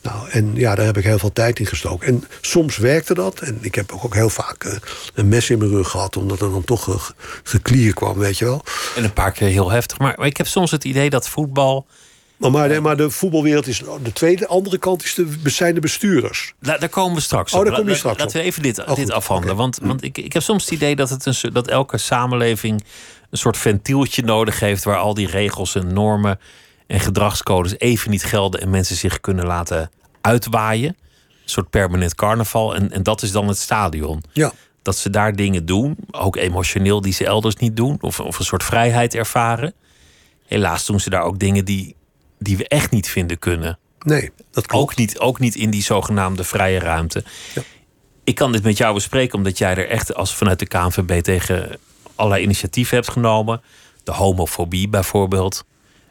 [0.02, 2.06] Nou, en ja, daar heb ik heel veel tijd in gestoken.
[2.06, 3.40] En soms werkte dat.
[3.40, 4.72] En ik heb ook heel vaak eh,
[5.14, 7.12] een mes in mijn rug gehad, omdat er dan toch ge-
[7.42, 8.64] geklier kwam, weet je wel.
[8.96, 9.98] En een paar keer heel heftig.
[9.98, 11.86] Maar, maar ik heb soms het idee dat voetbal.
[12.50, 13.82] Maar, de, maar de voetbalwereld is.
[14.02, 16.54] De tweede, andere kant is de, zijn de bestuurders.
[16.60, 19.10] Daar komen we straks Oh, daar kom je straks Laten we even dit, Oh, dit
[19.10, 19.56] afhandelen.
[19.56, 22.84] Want, want ik, ik heb soms het idee dat, het een, dat elke samenleving
[23.30, 24.84] een soort ventieltje nodig heeft.
[24.84, 26.38] waar al die regels en normen
[26.86, 28.60] en gedragscodes even niet gelden.
[28.60, 29.90] en mensen zich kunnen laten
[30.20, 30.96] uitwaaien.
[31.28, 32.74] Een soort permanent carnaval.
[32.74, 34.22] En, en dat is dan het stadion.
[34.32, 34.52] Ja.
[34.82, 37.98] Dat ze daar dingen doen, ook emotioneel, die ze elders niet doen.
[38.00, 39.74] Of, of een soort vrijheid ervaren.
[40.46, 41.96] Helaas doen ze daar ook dingen die,
[42.42, 43.78] die we echt niet vinden kunnen.
[43.98, 44.82] Nee, dat klopt.
[44.84, 47.24] Ook niet, ook niet in die zogenaamde vrije ruimte.
[47.54, 47.62] Ja.
[48.24, 51.78] Ik kan dit met jou bespreken omdat jij er echt als vanuit de KNVB tegen
[52.14, 53.62] allerlei initiatieven hebt genomen.
[54.04, 55.64] De homofobie bijvoorbeeld.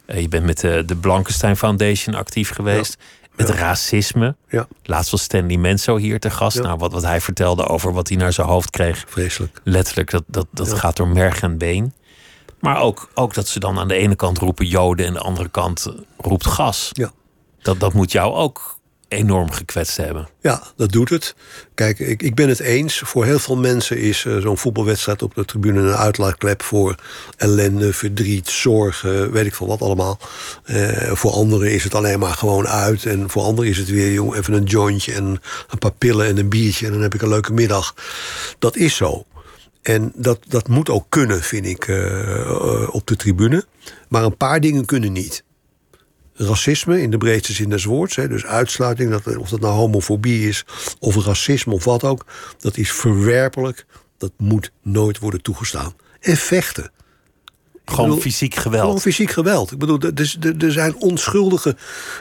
[0.06, 2.98] Eh, je bent met de, de Blankenstein Foundation actief geweest.
[3.36, 4.36] Met racisme.
[4.50, 6.58] Ja, Laatst was Stanley Menso hier te gast.
[6.58, 6.64] Ja.
[6.64, 9.06] Nou, wat, wat hij vertelde over wat hij naar zijn hoofd kreeg.
[9.08, 9.62] vreselijk.
[9.64, 11.94] Letterlijk, dat, dat, dat gaat door merg en been.
[12.62, 15.06] Maar ook, ook dat ze dan aan de ene kant roepen joden...
[15.06, 15.88] en aan de andere kant
[16.18, 16.90] roept gas.
[16.92, 17.12] Ja.
[17.62, 18.80] Dat, dat moet jou ook
[19.12, 20.28] enorm gekwetst hebben.
[20.42, 21.36] Ja, dat doet het.
[21.74, 23.00] Kijk, ik, ik ben het eens.
[23.00, 26.96] Voor heel veel mensen is eh, zo'n voetbalwedstrijd op de tribune een uitlaatklep voor
[27.38, 30.20] ellende, verdriet, zorgen, weet ik veel wat allemaal.
[30.64, 33.06] Eh, voor anderen is het alleen maar gewoon uit.
[33.06, 36.38] En voor anderen is het weer jong, even een jointje en een paar pillen en
[36.38, 36.86] een biertje.
[36.86, 37.96] En dan heb ik een leuke middag.
[38.60, 39.26] Dat is zo.
[39.82, 43.66] En dat, dat moet ook kunnen, vind ik, eh, eh, op de tribune.
[44.10, 45.44] Maar een paar dingen kunnen niet
[46.34, 48.16] racisme in de breedste zin des woords.
[48.16, 50.66] Hè, dus uitsluiting, dat, of dat nou homofobie is
[51.00, 52.26] of racisme of wat ook.
[52.60, 53.86] Dat is verwerpelijk.
[54.18, 55.94] Dat moet nooit worden toegestaan.
[56.20, 56.92] En vechten.
[57.86, 58.84] Gewoon bedoel, fysiek geweld.
[58.84, 59.72] Gewoon fysiek geweld.
[59.72, 61.76] Ik bedoel, er, er- zijn onschuldige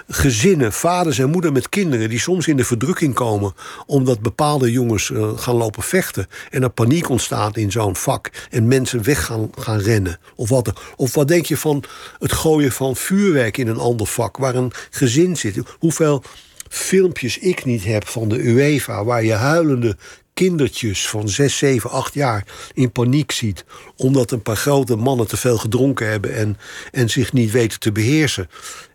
[0.09, 2.09] gezinnen, vaders en moeder met kinderen...
[2.09, 3.55] die soms in de verdrukking komen
[3.87, 6.27] omdat bepaalde jongens eh, gaan lopen vechten...
[6.51, 10.19] en er paniek ontstaat in zo'n vak en mensen weg gaan, gaan rennen.
[10.35, 11.85] Of wat, of wat denk je van
[12.19, 14.37] het gooien van vuurwerk in een ander vak...
[14.37, 15.63] waar een gezin zit?
[15.79, 16.23] Hoeveel
[16.69, 19.05] filmpjes ik niet heb van de UEFA...
[19.05, 19.97] waar je huilende
[20.35, 23.65] kindertjes van 6, 7, 8 jaar in paniek ziet.
[23.97, 26.35] omdat een paar grote mannen te veel gedronken hebben.
[26.35, 26.59] en,
[26.91, 28.49] en zich niet weten te beheersen.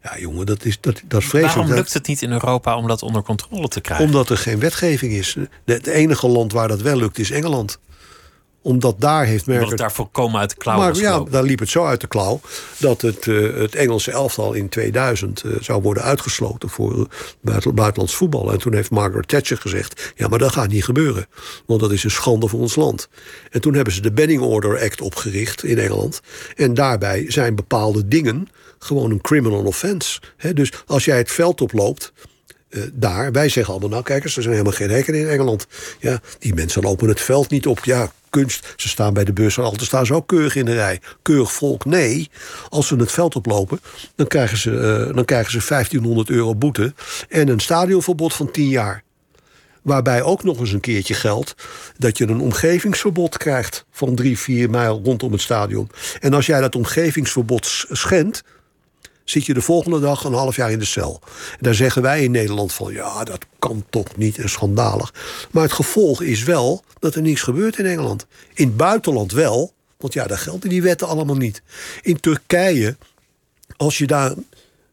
[0.04, 1.56] Ja, jongen, dat is, dat, dat is vreselijk.
[1.56, 4.06] Waarom lukt het niet in Europa om dat onder controle te krijgen?
[4.06, 5.36] omdat er geen wetgeving is.
[5.66, 7.80] Het enige land waar dat wel lukt is Engeland.
[8.66, 9.70] Omdat daar heeft Omdat Merkel...
[9.70, 12.40] het daar volkomen uit de klauwen Maar ja, daar liep het zo uit de klauw
[12.78, 17.06] dat het, eh, het Engelse elftal in 2000 eh, zou worden uitgesloten voor eh,
[17.42, 18.52] buiten, buitenlands voetbal.
[18.52, 21.28] En toen heeft Margaret Thatcher gezegd: ja, maar dat gaat niet gebeuren,
[21.66, 23.10] want dat is een schande voor ons land.
[23.52, 26.22] En toen hebben ze de Banning Order Act opgericht in Engeland.
[26.56, 28.48] En daarbij zijn bepaalde dingen
[28.80, 30.20] gewoon een criminal offense.
[30.54, 32.14] Dus als jij het veld oploopt.
[32.76, 35.68] Eh, daar, wij zeggen allemaal, nou kijk eens, er zijn helemaal geen hekken in Engeland.
[36.00, 37.86] Ja, die mensen lopen het veld niet op.
[37.86, 41.00] Ja, kunst, ze staan bij de bus, altijd staan ze ook keurig in de rij.
[41.22, 42.30] Keurig volk, nee.
[42.70, 43.80] Als ze het veld oplopen,
[44.16, 46.94] dan krijgen ze, eh, dan krijgen ze 1500 euro boete...
[47.30, 49.04] en een stadionverbod van 10 jaar.
[49.82, 51.56] Waarbij ook nog eens een keertje geldt
[51.98, 55.90] dat je een omgevingsverbod krijgt van drie, vier mijl rondom het stadion.
[56.20, 58.44] En als jij dat omgevingsverbod schendt,
[59.26, 61.20] zit je de volgende dag een half jaar in de cel.
[61.52, 65.14] En daar zeggen wij in Nederland van ja, dat kan toch niet en schandalig.
[65.52, 68.26] Maar het gevolg is wel dat er niets gebeurt in Engeland.
[68.54, 71.62] In het buitenland wel, want ja, daar gelden die wetten allemaal niet.
[72.02, 72.98] In Turkije,
[73.78, 74.34] als je daar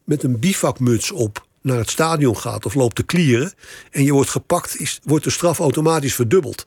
[0.03, 3.53] met een bivakmuts op naar het stadion gaat of loopt te klieren
[3.91, 6.65] en je wordt gepakt, is, wordt de straf automatisch verdubbeld.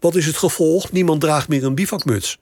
[0.00, 0.92] Wat is het gevolg?
[0.92, 2.38] Niemand draagt meer een bivakmuts.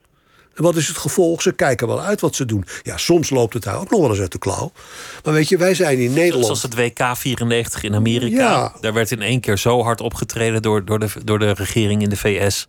[0.53, 1.41] En wat is het gevolg?
[1.41, 2.65] Ze kijken wel uit wat ze doen.
[2.83, 4.71] Ja, soms loopt het daar ook nog wel eens uit de klauw.
[5.23, 6.45] Maar weet je, wij zijn in Nederland.
[6.45, 8.35] Zoals het WK 94 in Amerika.
[8.35, 8.73] Ja.
[8.81, 12.09] Daar werd in één keer zo hard opgetreden door, door, de, door de regering in
[12.09, 12.67] de VS.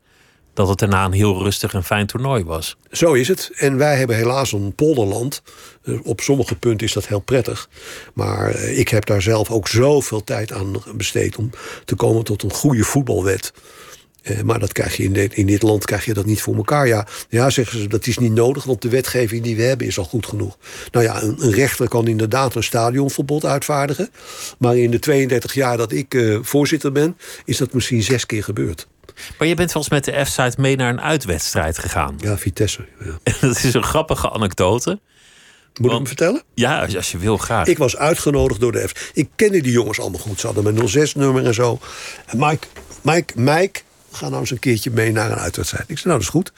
[0.54, 2.76] dat het daarna een heel rustig en fijn toernooi was.
[2.90, 3.50] Zo is het.
[3.54, 5.42] En wij hebben helaas een polderland.
[5.84, 7.68] Eh, Op sommige punten is dat heel prettig.
[8.14, 11.50] Maar eh, ik heb daar zelf ook zoveel tijd aan besteed om
[11.84, 13.52] te komen tot een goede voetbalwet.
[14.24, 16.56] Eh, maar dat krijg je in, dit, in dit land krijg je dat niet voor
[16.56, 16.86] elkaar.
[16.86, 19.98] Ja, ja, zeggen ze, dat is niet nodig, want de wetgeving die we hebben is
[19.98, 20.58] al goed genoeg.
[20.90, 24.10] Nou ja, een, een rechter kan inderdaad een stadionverbod uitvaardigen.
[24.58, 28.44] Maar in de 32 jaar dat ik eh, voorzitter ben, is dat misschien zes keer
[28.44, 28.86] gebeurd.
[29.38, 32.14] Maar je bent wel eens met de F-site mee naar een uitwedstrijd gegaan.
[32.18, 32.84] Ja, Vitesse.
[33.04, 33.32] Ja.
[33.40, 35.00] dat is een grappige anecdote.
[35.80, 36.42] Moet ik hem vertellen?
[36.54, 37.66] Ja, als, als je wil, graag.
[37.66, 39.10] Ik was uitgenodigd door de F.
[39.14, 40.40] Ik kende die jongens allemaal goed.
[40.40, 41.78] Ze hadden mijn 06-nummer en zo.
[42.26, 42.66] En Mike,
[43.02, 43.80] Mike, Mike,
[44.14, 45.90] ga nou eens een keertje mee naar een uitwedstrijd.
[45.90, 46.52] Ik zei, nou, dat is goed.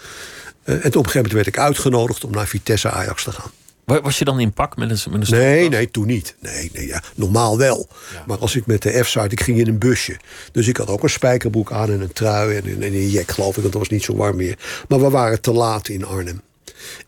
[0.64, 3.50] Uh, en op een gegeven moment werd ik uitgenodigd om naar Vitesse Ajax te gaan.
[3.86, 6.34] Was je dan in pak met een, met een Nee, nee, toen niet.
[6.40, 7.88] Nee, nee, ja, normaal wel.
[8.12, 8.24] Ja.
[8.26, 10.16] Maar als ik met de F-site, ik ging in een busje.
[10.52, 13.30] Dus ik had ook een spijkerbroek aan en een trui en een, en een jek,
[13.30, 13.62] geloof ik.
[13.62, 14.58] Want het was niet zo warm meer.
[14.88, 16.40] Maar we waren te laat in Arnhem.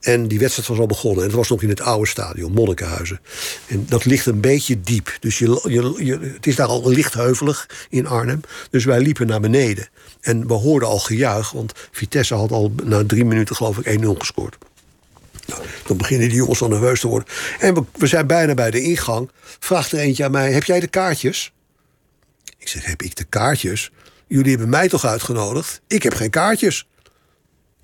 [0.01, 1.21] En die wedstrijd was al begonnen.
[1.21, 3.21] En het was nog in het oude stadion, Monnikenhuizen.
[3.67, 5.17] En dat ligt een beetje diep.
[5.21, 5.61] Dus je,
[5.99, 8.41] je, het is daar al licht heuvelig in Arnhem.
[8.71, 9.89] Dus wij liepen naar beneden.
[10.21, 14.07] En we hoorden al gejuich, want Vitesse had al na drie minuten, geloof ik, 1-0
[14.19, 14.57] gescoord.
[15.47, 17.29] Nou, dan beginnen die jongens al nerveus te worden.
[17.59, 19.31] En we, we, zijn bijna bij de ingang.
[19.59, 21.53] Vraagt er eentje aan mij: Heb jij de kaartjes?
[22.59, 23.91] Ik zeg: Heb ik de kaartjes?
[24.27, 25.81] Jullie hebben mij toch uitgenodigd?
[25.87, 26.87] Ik heb geen kaartjes.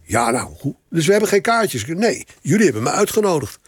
[0.04, 1.86] Ja, nou, dus we hebben geen kaartjes.
[1.86, 3.58] Nee, jullie hebben me uitgenodigd.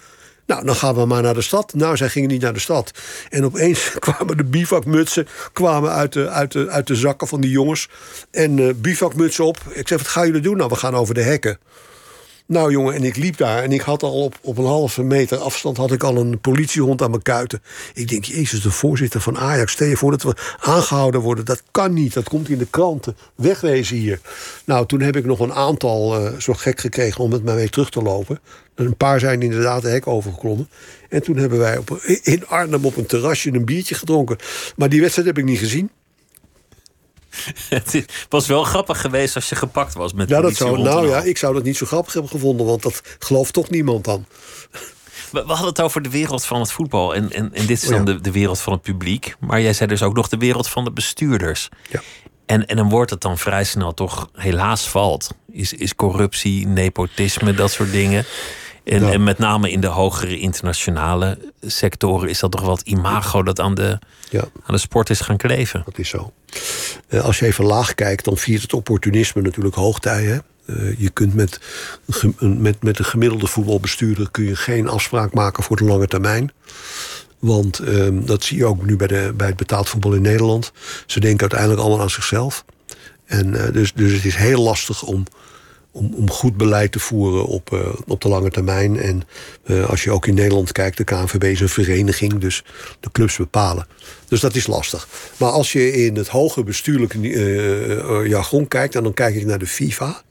[0.46, 1.74] Nou, dan gaan we maar naar de stad.
[1.74, 2.90] Nou, zij gingen niet naar de stad.
[3.28, 7.50] En opeens kwamen de bivakmutsen kwamen uit, de, uit, de, uit de zakken van die
[7.50, 7.88] jongens.
[8.30, 9.58] En uh, bivakmutsen op.
[9.68, 10.56] Ik zeg, wat gaan jullie doen?
[10.56, 11.58] Nou, we gaan over de hekken.
[12.48, 15.38] Nou jongen, en ik liep daar en ik had al op, op een halve meter
[15.38, 15.76] afstand...
[15.76, 17.62] had ik al een politiehond aan mijn kuiten.
[17.94, 19.72] Ik denk, jezus, de voorzitter van Ajax...
[19.72, 21.44] stel je voor dat we aangehouden worden.
[21.44, 23.16] Dat kan niet, dat komt in de kranten.
[23.34, 24.20] Wegwezen hier.
[24.64, 27.24] Nou, toen heb ik nog een aantal uh, zo gek gekregen...
[27.24, 28.40] om met mij mee terug te lopen.
[28.74, 30.68] Een paar zijn inderdaad de hek overgeklommen.
[31.08, 31.90] En toen hebben wij op,
[32.22, 34.36] in Arnhem op een terrasje een biertje gedronken.
[34.76, 35.90] Maar die wedstrijd heb ik niet gezien.
[37.68, 41.22] Het was wel grappig geweest als je gepakt was met ja, dat zou, Nou ja,
[41.22, 44.26] ik zou dat niet zo grappig hebben gevonden, want dat gelooft toch niemand dan.
[45.30, 47.14] We, we hadden het over de wereld van het voetbal.
[47.14, 49.34] En, en, en dit is dan de, de wereld van het publiek.
[49.40, 51.68] Maar jij zei dus ook nog de wereld van de bestuurders.
[51.90, 52.02] Ja.
[52.46, 55.30] En, en een woord dat dan vrij snel toch helaas valt.
[55.52, 58.24] Is, is corruptie, nepotisme, dat soort dingen.
[58.86, 59.12] En, ja.
[59.12, 63.60] en, met name in de hogere internationale sectoren is dat toch wel het imago dat
[63.60, 63.98] aan de,
[64.30, 64.40] ja.
[64.40, 65.82] aan de sport is gaan kleven.
[65.84, 66.32] Dat is zo.
[67.08, 70.42] Uh, als je even laag kijkt, dan viert het opportunisme natuurlijk hoogtij.
[70.66, 71.60] Uh, je kunt met,
[72.38, 76.52] met, met een gemiddelde voetbalbestuurder kun je geen afspraak maken voor de lange termijn.
[77.38, 80.72] Want uh, dat zie je ook nu bij, de, bij het betaald voetbal in Nederland.
[81.06, 82.64] Ze denken uiteindelijk allemaal aan zichzelf.
[83.24, 85.24] En uh, dus, dus het is heel lastig om
[85.96, 88.98] om, om goed beleid te voeren op, uh, op de lange termijn.
[88.98, 89.22] En
[89.66, 92.64] uh, als je ook in Nederland kijkt, de KNVB is een vereniging, dus
[93.00, 93.86] de clubs bepalen.
[94.28, 95.08] Dus dat is lastig.
[95.36, 99.58] Maar als je in het hoge bestuurlijke uh, jargon kijkt, en dan kijk ik naar
[99.58, 100.22] de FIFA,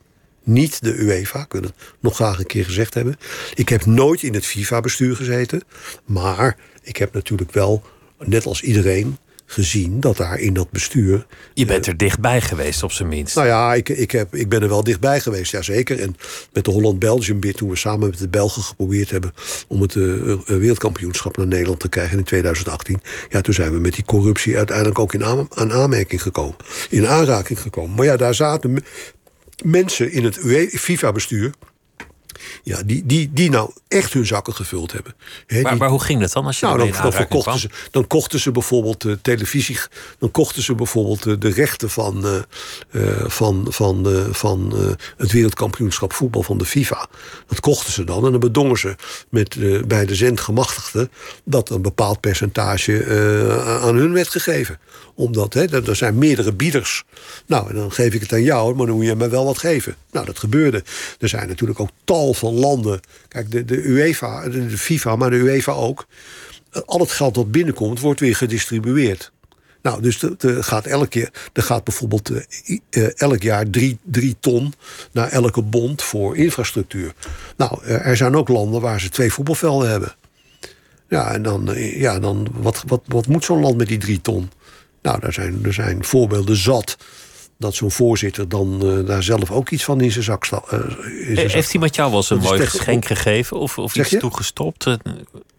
[0.43, 3.17] niet de UEFA, ik wil het nog graag een keer gezegd hebben.
[3.53, 5.63] Ik heb nooit in het FIFA-bestuur gezeten,
[6.05, 7.83] maar ik heb natuurlijk wel,
[8.19, 11.25] net als iedereen, gezien dat daar in dat bestuur.
[11.53, 13.35] Je bent er dichtbij geweest, op zijn minst.
[13.35, 15.99] Nou ja, ik, ik, heb, ik ben er wel dichtbij geweest, ja zeker.
[15.99, 16.15] En
[16.53, 19.33] met de Holland-Belgium bid, toen we samen met de Belgen geprobeerd hebben
[19.67, 23.01] om het uh, wereldkampioenschap naar Nederland te krijgen in 2018.
[23.29, 26.55] Ja, toen zijn we met die corruptie uiteindelijk ook in aan, aan aanmerking gekomen.
[26.89, 27.95] In aanraking gekomen.
[27.95, 28.83] Maar ja, daar zaten
[29.63, 30.39] mensen in het
[30.69, 31.51] FIFA-bestuur
[32.63, 35.15] ja, die, die, die nou echt hun zakken gevuld hebben.
[35.47, 37.69] He, maar, die, maar hoe ging dat dan als je nou, dan, dan, verkochten ze,
[37.91, 39.79] dan kochten ze bijvoorbeeld de televisie,
[40.19, 42.33] dan kochten ze bijvoorbeeld de, de rechten van, uh,
[42.91, 44.73] uh, van, van, uh, van
[45.17, 47.07] het wereldkampioenschap voetbal van de FIFA.
[47.47, 48.95] Dat kochten ze dan en dan bedongen ze
[49.29, 51.11] met, bij de zendgemachtigden
[51.43, 53.05] dat een bepaald percentage
[53.81, 54.79] aan hun werd gegeven
[55.15, 57.03] omdat hè, er zijn meerdere bieders.
[57.45, 59.57] Nou, en dan geef ik het aan jou, maar dan moet je me wel wat
[59.57, 59.95] geven.
[60.11, 60.83] Nou, dat gebeurde.
[61.19, 62.99] Er zijn natuurlijk ook tal van landen.
[63.27, 66.05] Kijk, de, de UEFA, de, FIFA, maar de UEFA ook.
[66.85, 69.31] Al het geld dat binnenkomt, wordt weer gedistribueerd.
[69.81, 74.73] Nou, dus er gaat elke keer, er gaat bijvoorbeeld uh, elk jaar drie, drie ton
[75.11, 77.13] naar elke bond voor infrastructuur.
[77.57, 80.15] Nou, er zijn ook landen waar ze twee voetbalvelden hebben.
[81.09, 84.49] Ja, en dan, ja, dan wat, wat, wat moet zo'n land met die drie ton?
[85.05, 86.97] Nou, daar zijn, er zijn voorbeelden zat
[87.57, 90.73] dat zo'n voorzitter dan uh, daar zelf ook iets van in zijn zak staat.
[90.73, 90.79] Uh,
[91.35, 94.97] Heeft hij met jou wel eens een mooi geschenk gegeven of, of iets toegestopt?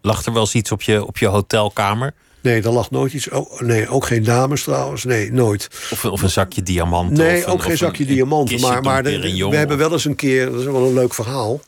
[0.01, 2.13] Lag er wel eens iets op je, op je hotelkamer?
[2.41, 3.29] Nee, er lag nooit iets.
[3.29, 5.03] Oh, nee, ook geen dames trouwens.
[5.03, 5.67] Nee, nooit.
[5.91, 7.17] Of, of een zakje diamanten?
[7.17, 8.59] Nee, of ook geen zakje diamanten.
[8.59, 11.59] Maar, maar de, we hebben wel eens een keer, dat is wel een leuk verhaal.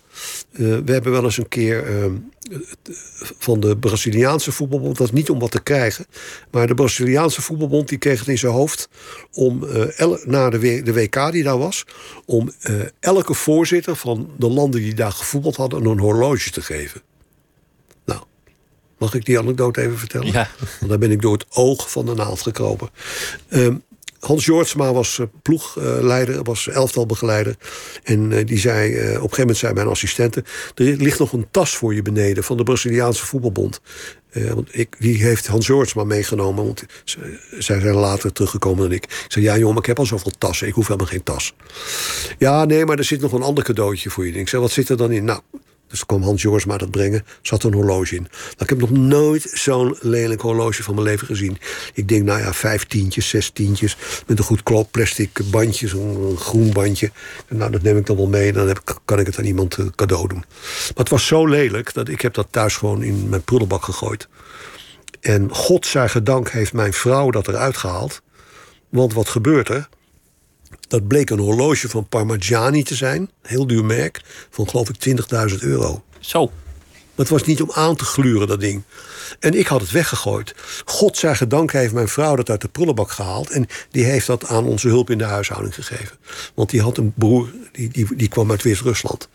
[0.51, 2.05] Uh, we hebben wel eens een keer uh,
[3.39, 4.97] van de Braziliaanse voetbalbond.
[4.97, 6.05] Dat is niet om wat te krijgen.
[6.51, 8.89] Maar de Braziliaanse voetbalbond die kreeg het in zijn hoofd
[9.31, 11.85] om uh, na de, w, de, WK die daar was,
[12.25, 12.51] om
[12.99, 17.01] elke voorzitter van de landen die daar gevoetbald hadden een horloge te geven.
[18.05, 18.21] Nou,
[18.97, 20.31] mag ik die anekdote even vertellen?
[20.31, 20.49] Ja.
[20.79, 22.89] Want daar ben ik door het oog van de naald gekropen.
[23.49, 23.83] Um,
[24.19, 27.55] Hans Jortsma was ploegleider, was elftalbegeleider.
[28.03, 30.43] En die zei, op een gegeven moment zei mijn assistente...
[30.75, 33.81] er ligt nog een tas voor je beneden van de Braziliaanse voetbalbond.
[34.53, 36.65] Want ik, die heeft Hans Jortsma meegenomen.
[36.65, 36.83] Want
[37.57, 39.03] zij zijn later teruggekomen dan ik.
[39.03, 40.67] Ik zei, ja jongen, ik heb al zoveel tassen.
[40.67, 41.53] Ik hoef helemaal geen tas.
[42.37, 44.31] Ja, nee, maar er zit nog een ander cadeautje voor je.
[44.31, 45.23] Ik zei, wat zit er dan in?
[45.23, 45.41] Nou,
[45.89, 48.27] dus kwam Hans Jorsma dat brengen, zat een horloge in.
[48.57, 51.57] Ik heb nog nooit zo'n lelijk horloge van mijn leven gezien.
[51.93, 53.97] Ik denk, nou ja, vijf tientjes, zes tientjes...
[54.27, 57.11] met een goed klop plastic bandje, zo'n groen bandje.
[57.47, 59.85] Nou, dat neem ik dan wel mee, dan heb kan ik het aan iemand uh,
[59.95, 60.43] cadeau doen.
[60.47, 64.27] Maar het was zo lelijk, dat ik heb dat thuis gewoon in mijn prullenbak gegooid.
[65.21, 65.51] En
[66.23, 68.21] dank heeft mijn vrouw dat eruit gehaald.
[68.89, 69.89] Want wat gebeurt er?
[70.89, 73.29] Dat bleek een horloge van Parmigiani te zijn.
[73.41, 74.21] Heel duur merk.
[74.49, 75.17] Van geloof ik
[75.51, 76.03] 20.000 euro.
[76.19, 76.45] Zo.
[76.45, 78.83] Maar het was niet om aan te gluren, dat ding.
[79.39, 80.55] En ik had het weggegooid.
[80.85, 83.49] God dank heeft mijn vrouw dat uit de prullenbak gehaald.
[83.49, 86.17] En die heeft dat aan onze hulp in de huishouding gegeven.
[86.53, 89.29] Want die had een broer, die, die, die kwam uit Wit-Rusland.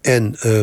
[0.00, 0.60] En uh,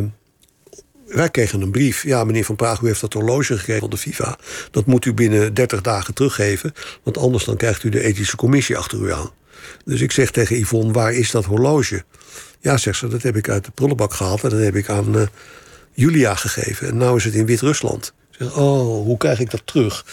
[1.08, 2.04] wij kregen een brief.
[2.04, 4.38] Ja, meneer Van Praag, u heeft dat horloge gekregen van de FIFA.
[4.72, 6.74] Dat moet u binnen 30 dagen teruggeven.
[7.04, 9.32] Want anders dan krijgt u de ethische commissie achter u aan.
[9.86, 12.04] Dus ik zeg tegen Yvonne, waar is dat horloge?
[12.60, 14.44] Ja, zegt ze, dat heb ik uit de prullenbak gehaald...
[14.44, 15.22] en dat heb ik aan uh,
[15.92, 16.88] Julia gegeven.
[16.88, 18.14] En nu is het in Wit-Rusland.
[18.40, 20.06] Oh, hoe krijg ik dat terug?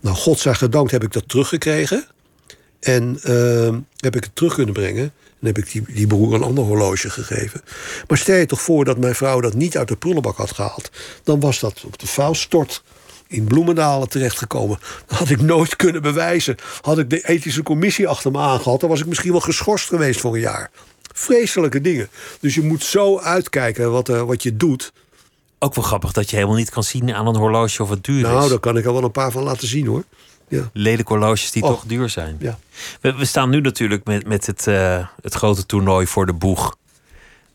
[0.00, 2.06] Nou, godzijdank heb ik dat teruggekregen.
[2.80, 5.12] En uh, heb ik het terug kunnen brengen.
[5.40, 7.62] En heb ik die, die broer een ander horloge gegeven.
[8.08, 10.90] Maar stel je toch voor dat mijn vrouw dat niet uit de prullenbak had gehaald.
[11.24, 12.82] Dan was dat op de vuilstort
[13.30, 14.78] in Bloemendalen terechtgekomen.
[15.06, 16.56] Dat had ik nooit kunnen bewijzen.
[16.80, 18.80] Had ik de ethische commissie achter me aangehad...
[18.80, 20.70] dan was ik misschien wel geschorst geweest voor een jaar.
[21.14, 22.08] Vreselijke dingen.
[22.40, 24.92] Dus je moet zo uitkijken wat, uh, wat je doet.
[25.58, 28.22] Ook wel grappig dat je helemaal niet kan zien aan een horloge of het duur
[28.22, 28.38] nou, is.
[28.38, 30.04] Nou, daar kan ik er wel een paar van laten zien hoor.
[30.48, 30.70] Ja.
[30.72, 32.36] Lelijke horloges die toch duur zijn.
[32.40, 32.58] Ja.
[33.00, 36.76] We, we, staan nu natuurlijk met, met het, uh, het grote toernooi voor de boeg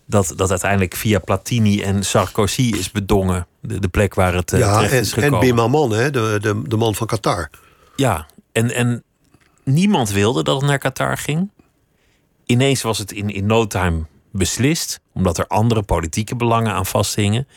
[0.06, 3.48] dat, dat uiteindelijk via Platini en Sarkozy is bedongen.
[3.60, 5.40] De, de plek waar het uh, ja, terecht en, is gekomen.
[5.40, 7.50] En Bimaman, hè, de, de, de man van Qatar.
[7.96, 9.04] Ja, en, en
[9.64, 11.50] niemand wilde dat het naar Qatar ging.
[12.46, 17.48] Ineens was het in, in no time beslist, omdat er andere politieke belangen aan vasthingen.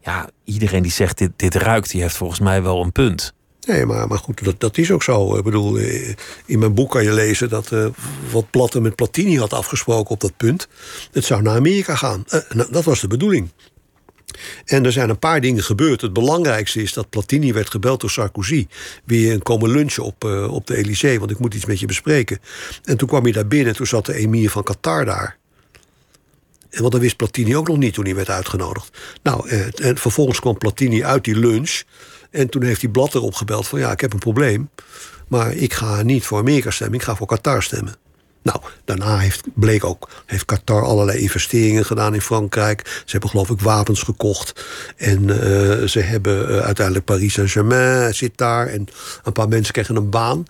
[0.00, 3.34] Ja, iedereen die zegt dit, dit ruikt, die heeft volgens mij wel een punt.
[3.66, 5.36] Nee, maar, maar goed, dat, dat is ook zo.
[5.36, 6.14] Ik bedoel, eh,
[6.46, 7.86] in mijn boek kan je lezen dat uh,
[8.30, 10.68] wat Platte met Platini had afgesproken op dat punt.
[11.12, 12.24] Het zou naar Amerika gaan.
[12.28, 13.50] Uh, nou, dat was de bedoeling.
[14.64, 16.00] En er zijn een paar dingen gebeurd.
[16.00, 18.66] Het belangrijkste is dat Platini werd gebeld door Sarkozy.
[19.04, 22.38] Weer komen lunchen op, op de Elysée, want ik moet iets met je bespreken.
[22.84, 25.38] En toen kwam hij daar binnen, toen zat de emir van Qatar daar.
[26.70, 28.98] En want dat wist Platini ook nog niet toen hij werd uitgenodigd.
[29.22, 31.82] Nou, en vervolgens kwam Platini uit die lunch.
[32.34, 34.70] En toen heeft hij Blatter opgebeld van ja, ik heb een probleem.
[35.28, 37.94] Maar ik ga niet voor Amerika stemmen, ik ga voor Qatar stemmen.
[38.42, 43.02] Nou, daarna heeft, bleek ook, heeft Qatar allerlei investeringen gedaan in Frankrijk.
[43.04, 44.64] Ze hebben geloof ik wapens gekocht.
[44.96, 45.36] En uh,
[45.84, 48.66] ze hebben uh, uiteindelijk Paris Saint-Germain zit daar.
[48.66, 48.86] En
[49.22, 50.44] een paar mensen krijgen een baan.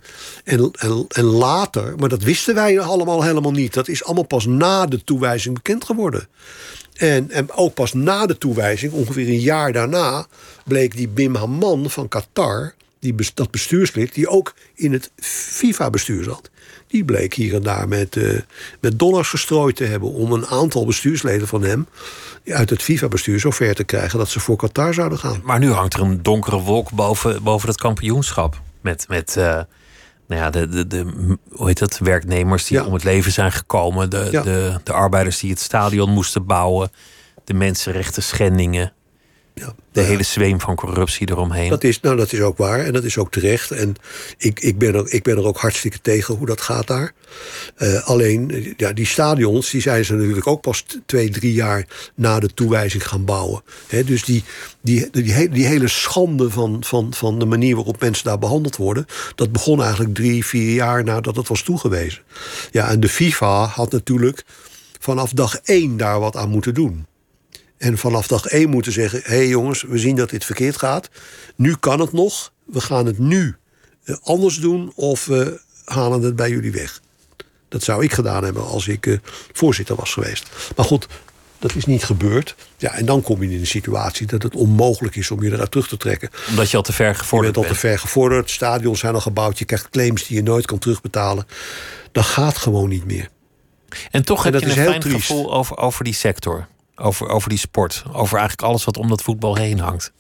[0.45, 3.75] En, en, en later, maar dat wisten wij allemaal helemaal niet.
[3.75, 6.29] Dat is allemaal pas na de toewijzing bekend geworden.
[6.95, 10.27] En, en ook pas na de toewijzing, ongeveer een jaar daarna,
[10.65, 16.51] bleek die Bim Haman van Qatar, die, dat bestuurslid, die ook in het FIFA-bestuur zat.
[16.87, 18.39] Die bleek hier en daar met, uh,
[18.81, 21.87] met dollars gestrooid te hebben om een aantal bestuursleden van hem
[22.45, 25.41] uit het FIFA-bestuur zo ver te krijgen dat ze voor Qatar zouden gaan.
[25.45, 28.61] Maar nu hangt er een donkere wolk boven, boven het kampioenschap.
[28.81, 29.61] Met, met uh,
[30.27, 32.85] nou ja, de, de, de, hoe heet dat, werknemers die ja.
[32.85, 34.11] om het leven zijn gekomen.
[34.11, 34.43] De, ja.
[34.43, 36.91] de, de arbeiders die het stadion moesten bouwen.
[37.45, 38.93] De mensenrechten schendingen.
[39.55, 41.71] Ja, de hele zweem van corruptie eromheen.
[41.71, 43.71] Dat is, nou, dat is ook waar en dat is ook terecht.
[43.71, 43.95] En
[44.39, 47.13] ik, ik, ben, er, ik ben er ook hartstikke tegen hoe dat gaat daar.
[47.79, 52.41] Uh, alleen, ja, die stadions die zijn ze natuurlijk ook pas twee, drie jaar na
[52.41, 53.63] de toewijzing gaan bouwen.
[53.87, 54.45] He, dus die,
[54.81, 59.07] die, die, die, hele schande van, van, van de manier waarop mensen daar behandeld worden...
[59.35, 62.23] dat begon eigenlijk drie, vier jaar nadat het was toegewezen.
[62.71, 64.45] Ja, en de FIFA had natuurlijk
[65.01, 67.07] vanaf dag één daar wat aan moeten doen.
[67.85, 71.09] En vanaf dag één moeten zeggen: hé hey jongens, we zien dat dit verkeerd gaat.
[71.57, 72.53] Nu kan het nog.
[72.65, 73.57] We gaan het nu
[74.05, 77.01] eh, anders doen of we halen het bij jullie weg.
[77.69, 79.19] Dat zou ik gedaan hebben als ik uh,
[79.53, 80.49] voorzitter was geweest.
[80.77, 81.07] Maar goed,
[81.59, 82.55] Dat is niet gebeurd.
[82.77, 85.71] Ja, en dan kom je in een situatie dat het onmogelijk is om je eruit
[85.71, 86.31] terug te trekken.
[86.49, 89.21] Omdat je al te ver Je gevorderd bent al te ver gevorderd, stadions zijn al
[89.21, 91.47] gebouwd, je krijgt claims die je nooit kan terugbetalen.
[92.13, 93.29] Dat gaat gewoon niet meer.
[94.11, 95.27] En toch En heb je een heel fijn triest.
[95.27, 96.67] gevoel over, over die sector.
[96.97, 98.05] Over, over die sport.
[98.13, 100.13] Over eigenlijk alles wat om dat voetbal heen hangt.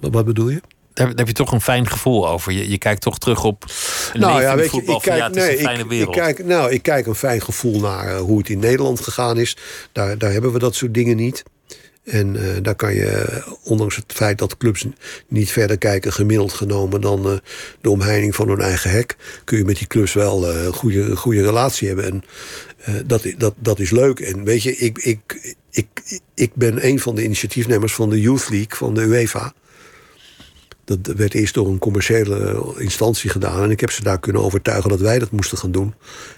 [0.00, 0.60] Wat, bedoel je?
[0.92, 2.52] Daar, daar heb je toch een fijn gevoel over.
[2.52, 3.64] Je, je kijkt toch terug op
[4.12, 5.00] een nou ja, je, voetbal.
[5.00, 6.16] van, het is nee, een fijne ik, wereld.
[6.16, 9.38] ik kijk, nou, ik kijk een fijn gevoel naar eh, hoe het in Nederland gegaan
[9.38, 9.56] is.
[9.92, 11.42] Daar, daar hebben we dat soort dingen niet.
[12.04, 14.86] En eh, daar kan je, ondanks het feit dat clubs
[15.28, 17.36] niet verder kijken, gemiddeld genomen dan eh,
[17.80, 21.16] de omheining van hun eigen hek, kun je met die clubs wel eh, een goede,
[21.16, 22.04] goede relatie hebben.
[22.04, 22.22] En
[23.06, 24.20] dat, dat, dat is leuk.
[24.20, 28.48] En weet je, ik, ik, ik, ik ben een van de initiatiefnemers van de Youth
[28.48, 29.52] League van de UEFA.
[30.84, 33.62] Dat werd eerst door een commerciële instantie gedaan.
[33.62, 35.94] En ik heb ze daar kunnen overtuigen dat wij dat moesten gaan doen.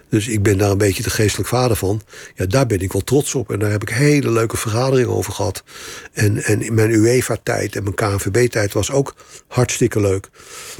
[0.09, 2.01] Dus ik ben daar een beetje de geestelijk vader van.
[2.35, 3.51] Ja, daar ben ik wel trots op.
[3.51, 5.65] En daar heb ik hele leuke vergaderingen over gehad.
[6.13, 9.15] En, en in mijn UEFA-tijd en mijn KNVB-tijd was ook
[9.49, 10.29] hartstikke leuk.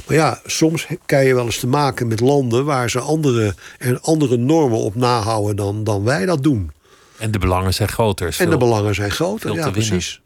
[0.05, 2.65] Maar ja, soms krijg je wel eens te maken met landen...
[2.65, 6.71] waar ze andere, er andere normen op nahouden dan, dan wij dat doen.
[7.17, 8.35] En de belangen zijn groter.
[8.37, 9.53] En de belangen zijn groter.
[9.53, 10.21] Ja, precies.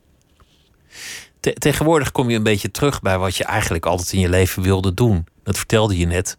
[1.41, 4.63] Te- tegenwoordig kom je een beetje terug bij wat je eigenlijk altijd in je leven
[4.63, 5.25] wilde doen.
[5.43, 6.37] Dat vertelde je net.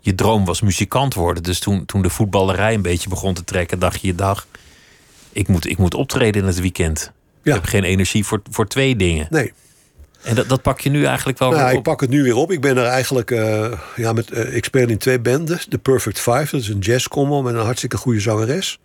[0.00, 1.42] Je droom was muzikant worden.
[1.42, 4.46] Dus toen, toen de voetballerij een beetje begon te trekken, dacht je dag.
[5.32, 7.12] Ik moet, ik moet optreden in het weekend.
[7.42, 7.54] Ja.
[7.54, 9.26] Ik heb geen energie voor, voor twee dingen.
[9.30, 9.52] Nee.
[10.22, 11.82] En dat, dat pak je nu eigenlijk wel Nou, weer ik op.
[11.84, 12.52] pak het nu weer op.
[12.52, 13.30] Ik ben er eigenlijk.
[13.30, 15.60] eh, ja, met, eh, ik speel in twee banden.
[15.68, 18.78] The Perfect Five, dat is een jazzcombo met een hartstikke goede zangeres.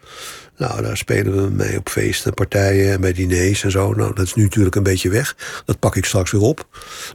[0.57, 3.93] Nou, daar spelen we mee op feesten, partijen en bij diners en zo.
[3.93, 5.35] Nou, dat is nu natuurlijk een beetje weg.
[5.65, 6.67] Dat pak ik straks weer op.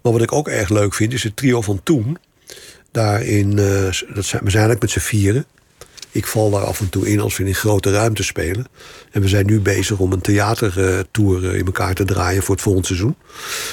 [0.03, 2.19] Maar wat ik ook erg leuk vind, is het trio van Toen.
[2.91, 3.65] Daarin, eh,
[4.15, 5.45] dat zijn, we zijn eigenlijk met z'n vieren.
[6.13, 8.67] Ik val daar af en toe in als we in grote ruimte spelen.
[9.11, 12.65] En we zijn nu bezig om een theatertour eh, in elkaar te draaien voor het
[12.65, 13.17] volgende seizoen.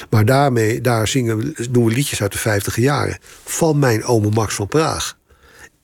[0.09, 3.17] Maar daarmee, daar zingen doen we liedjes uit de 50 jaren.
[3.43, 5.17] Van mijn ome Max van Praag.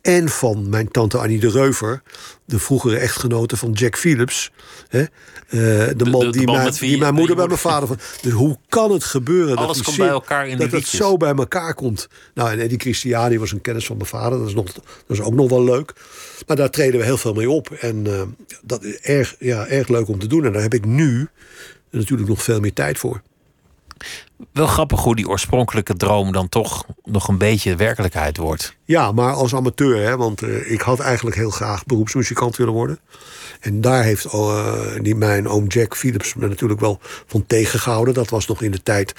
[0.01, 2.01] En van mijn tante Annie de Reuver.
[2.45, 4.51] De vroegere echtgenote van Jack Phillips.
[4.88, 5.06] Hè?
[5.48, 7.98] Eh, de, man, de- de die, man mijn, wie- die moeder bij mijn vader van.
[8.22, 10.80] Dus hoe kan het gebeuren Alles dat die komt zin- bij elkaar in dat die
[10.80, 12.08] het zo bij elkaar komt.
[12.34, 14.39] Nou, en Eddie Christiani was een kennis van mijn vader.
[14.39, 15.93] Dat is, nog, dat is ook nog wel leuk.
[16.48, 17.70] Maar daar treden we heel veel mee op.
[17.72, 18.22] En eh,
[18.64, 20.46] dat is erg, ja, erg leuk om te doen.
[20.46, 21.28] En daar heb ik nu
[21.91, 23.22] natuurlijk nog veel meer tijd voor.
[24.52, 28.76] Wel grappig hoe die oorspronkelijke droom dan toch nog een beetje werkelijkheid wordt.
[28.86, 33.00] Ja, maar als amateur, hè, want eh, ik had eigenlijk heel graag beroepsmuzikant willen worden.
[33.60, 38.14] En daar heeft eh, die, mijn oom Jack Philips me natuurlijk wel van tegengehouden.
[38.14, 39.14] Dat was nog in de tijd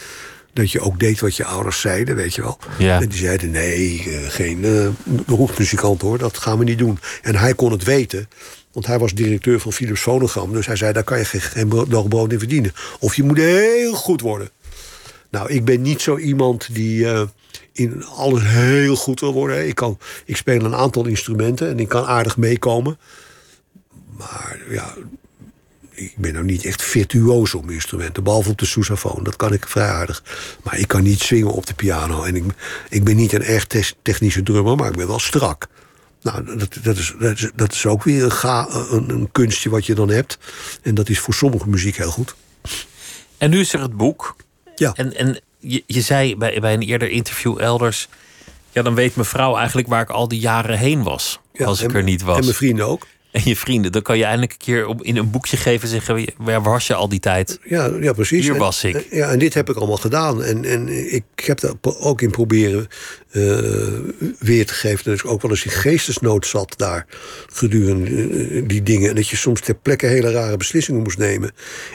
[0.53, 2.59] dat je ook deed wat je ouders zeiden, weet je wel.
[2.79, 3.01] Ja.
[3.01, 4.65] En die zeiden, nee, eh, geen
[5.05, 6.99] beroepsmuzikant hoor, dat gaan we niet doen.
[7.23, 8.29] En hij kon het weten,
[8.73, 10.53] want hij was directeur van Philips Phonogram.
[10.53, 12.73] Dus hij zei, daar kan je geen, geen bro- dagbrood in verdienen.
[12.99, 14.51] Of je moet heel goed worden.
[15.31, 17.23] Nou, ik ben niet zo iemand die eh,
[17.73, 19.69] in alles heel goed wil worden.
[19.69, 22.99] Ik, kan, ik speel een aantal instrumenten en ik kan aardig meekomen.
[24.17, 24.95] Maar ja,
[25.91, 28.23] ik ben nou niet echt virtuoos op instrumenten.
[28.23, 30.23] Behalve op de sousaphone, dat kan ik vrij aardig.
[30.63, 32.23] Maar ik kan niet swingen op de piano.
[32.23, 32.45] En ik,
[32.89, 35.67] ik ben niet een tes- technische drummer, maar ik ben wel strak.
[36.23, 39.71] Nou, dat, dat, is, dat, is, dat is ook weer een, ga, een, een kunstje
[39.71, 40.39] wat je dan hebt.
[40.83, 42.35] En dat is voor sommige muziek heel goed.
[43.39, 44.37] En nu is er het boek.
[44.77, 44.93] Ja.
[44.95, 48.09] En, en je, je zei bij, bij een eerder interview elders.
[48.73, 51.41] Ja, dan weet mevrouw eigenlijk waar ik al die jaren heen was.
[51.53, 52.39] Ja, als ik en- er niet was.
[52.39, 53.07] En mijn vrienden ook.
[53.33, 53.93] En je vrienden.
[53.93, 56.87] Dan kan je eindelijk een keer op, in een boekje geven en zeggen: waar was
[56.87, 57.59] je al die tijd?
[57.65, 58.45] Ja, ja precies.
[58.45, 59.07] Hier En- was ik.
[59.11, 60.43] Ja, en dit heb ik allemaal gedaan.
[60.43, 62.87] En, en ik heb er ook in proberen
[63.37, 65.05] eh, weer te geven.
[65.05, 67.07] Dat ik ook wel eens in geestesnood zat daar
[67.53, 69.09] gedurende eh, die dingen.
[69.09, 71.51] En dat je soms ter plekke hele rare beslissingen moest nemen.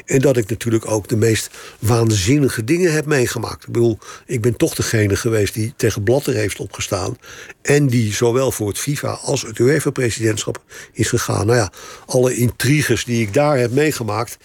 [0.05, 3.63] En dat ik natuurlijk ook de meest waanzinnige dingen heb meegemaakt.
[3.63, 7.17] Ik bedoel, ik ben toch degene geweest die tegen Blatter heeft opgestaan.
[7.61, 10.63] En die zowel voor het FIFA als het UEFA-presidentschap
[10.93, 11.45] is gegaan.
[11.45, 11.71] Nou ja,
[12.05, 14.37] alle intriges die ik daar heb meegemaakt.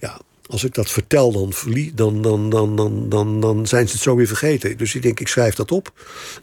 [0.00, 1.52] Ja, als ik dat vertel, dan,
[1.94, 4.76] dan, dan, dan, dan, dan, zijn ze het zo weer vergeten.
[4.76, 5.92] Dus ik denk, ik schrijf dat op.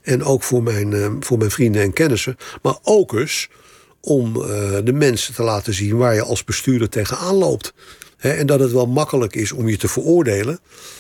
[0.02, 2.38] En ook voor mijn, eh, voor mijn vrienden en kennissen.
[2.62, 3.50] Maar ook eens
[4.02, 7.74] om eh, de mensen te laten zien waar je als bestuurder tegenaan loopt.
[8.18, 10.60] En dat het wel makkelijk is om je te veroordelen.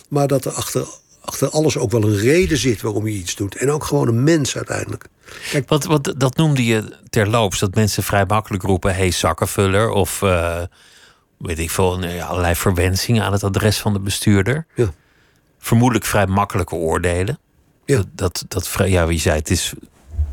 [0.09, 0.85] Maar dat er achter,
[1.21, 3.55] achter alles ook wel een reden zit waarom je iets doet.
[3.55, 5.05] En ook gewoon een mens uiteindelijk.
[5.51, 7.59] Kijk, Wat, wat, dat noemde je terloops.
[7.59, 9.89] Dat mensen vrij makkelijk roepen: hey, zakkenvuller.
[9.89, 10.61] Of eh,
[11.41, 14.65] weet ik veel, allerlei verwensingen aan het adres van de bestuurder.
[14.75, 14.91] ja,
[15.59, 17.39] Vermoedelijk vrij makkelijke oordelen.
[17.85, 17.95] Ja.
[17.97, 19.73] Dat, dat, dat, vrij- ja, wie zei, het is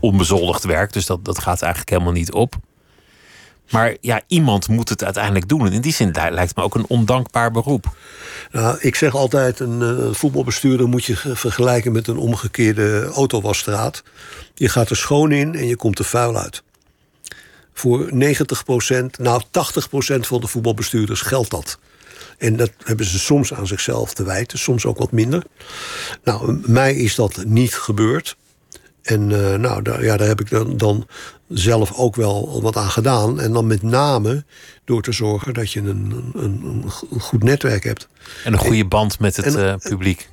[0.01, 0.93] onbezoldigd werk.
[0.93, 2.55] Dus dat, dat gaat eigenlijk helemaal niet op.
[3.71, 5.67] Maar ja, iemand moet het uiteindelijk doen.
[5.67, 7.87] En in die zin lijkt me ook een ondankbaar beroep.
[8.53, 14.03] Nou, ik zeg altijd, een uh, voetbalbestuurder moet je vergelijken met een omgekeerde autowasstraat.
[14.55, 16.63] Je gaat er schoon in en je komt er vuil uit.
[17.79, 18.15] Voor 90%
[19.19, 19.47] nou 80%
[20.21, 21.79] van de voetbalbestuurders geldt dat.
[22.39, 25.43] En dat hebben ze soms aan zichzelf te wijten, soms ook wat minder.
[26.25, 28.37] Nou, mij is dat niet gebeurd.
[29.03, 31.07] En uh, nou, daar, ja, daar heb ik dan, dan
[31.49, 33.41] zelf ook wel wat aan gedaan.
[33.41, 34.45] En dan met name
[34.85, 38.09] door te zorgen dat je een, een, een goed netwerk hebt.
[38.45, 40.29] En een goede band met het uh, publiek.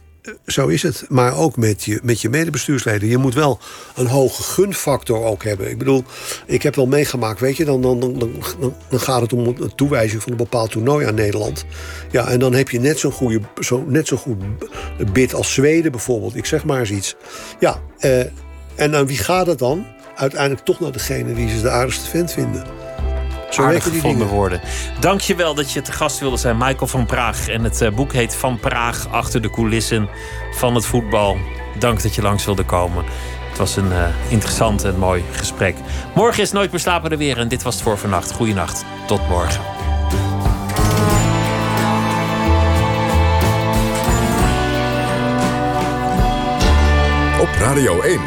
[0.45, 1.05] Zo is het.
[1.09, 3.09] Maar ook met je, met je medebestuursleden.
[3.09, 3.59] Je moet wel
[3.95, 5.69] een hoge gunfactor ook hebben.
[5.69, 6.03] Ik bedoel,
[6.45, 8.19] ik heb wel meegemaakt, weet je, dan, dan, dan,
[8.89, 11.65] dan, gaat het om een toewijzing van een bepaald toernooi aan Nederland.
[12.11, 14.37] Ja, en dan heb je net zo'n goede, zo, net zo goed
[15.13, 16.35] bid als Zweden bijvoorbeeld.
[16.35, 17.15] Ik zeg maar eens iets.
[17.59, 18.19] Ja, eh,
[18.75, 19.85] en aan wie gaat het dan?
[20.15, 22.84] Uiteindelijk toch naar degene die ze de aardigste vent vinden.
[23.55, 24.61] Zo Aardig gevonden worden.
[24.99, 27.47] Dank je wel dat je te gast wilde zijn, Michael van Praag.
[27.47, 30.09] En het eh, boek heet Van Praag achter de coulissen
[30.51, 31.37] van het voetbal.
[31.79, 33.05] Dank dat je langs wilde komen.
[33.49, 35.75] Het was een uh, interessant en mooi gesprek.
[36.15, 37.37] Morgen is Nooit meer slapen er weer.
[37.37, 38.31] En dit was het voor vannacht.
[38.31, 38.85] Goeienacht.
[39.07, 39.61] Tot morgen.
[47.41, 48.19] Op Radio 1.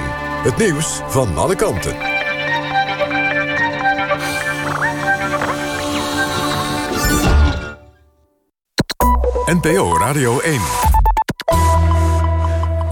[0.43, 2.08] Het nieuws van alle kanten.
[9.49, 10.98] NPO Radio 1.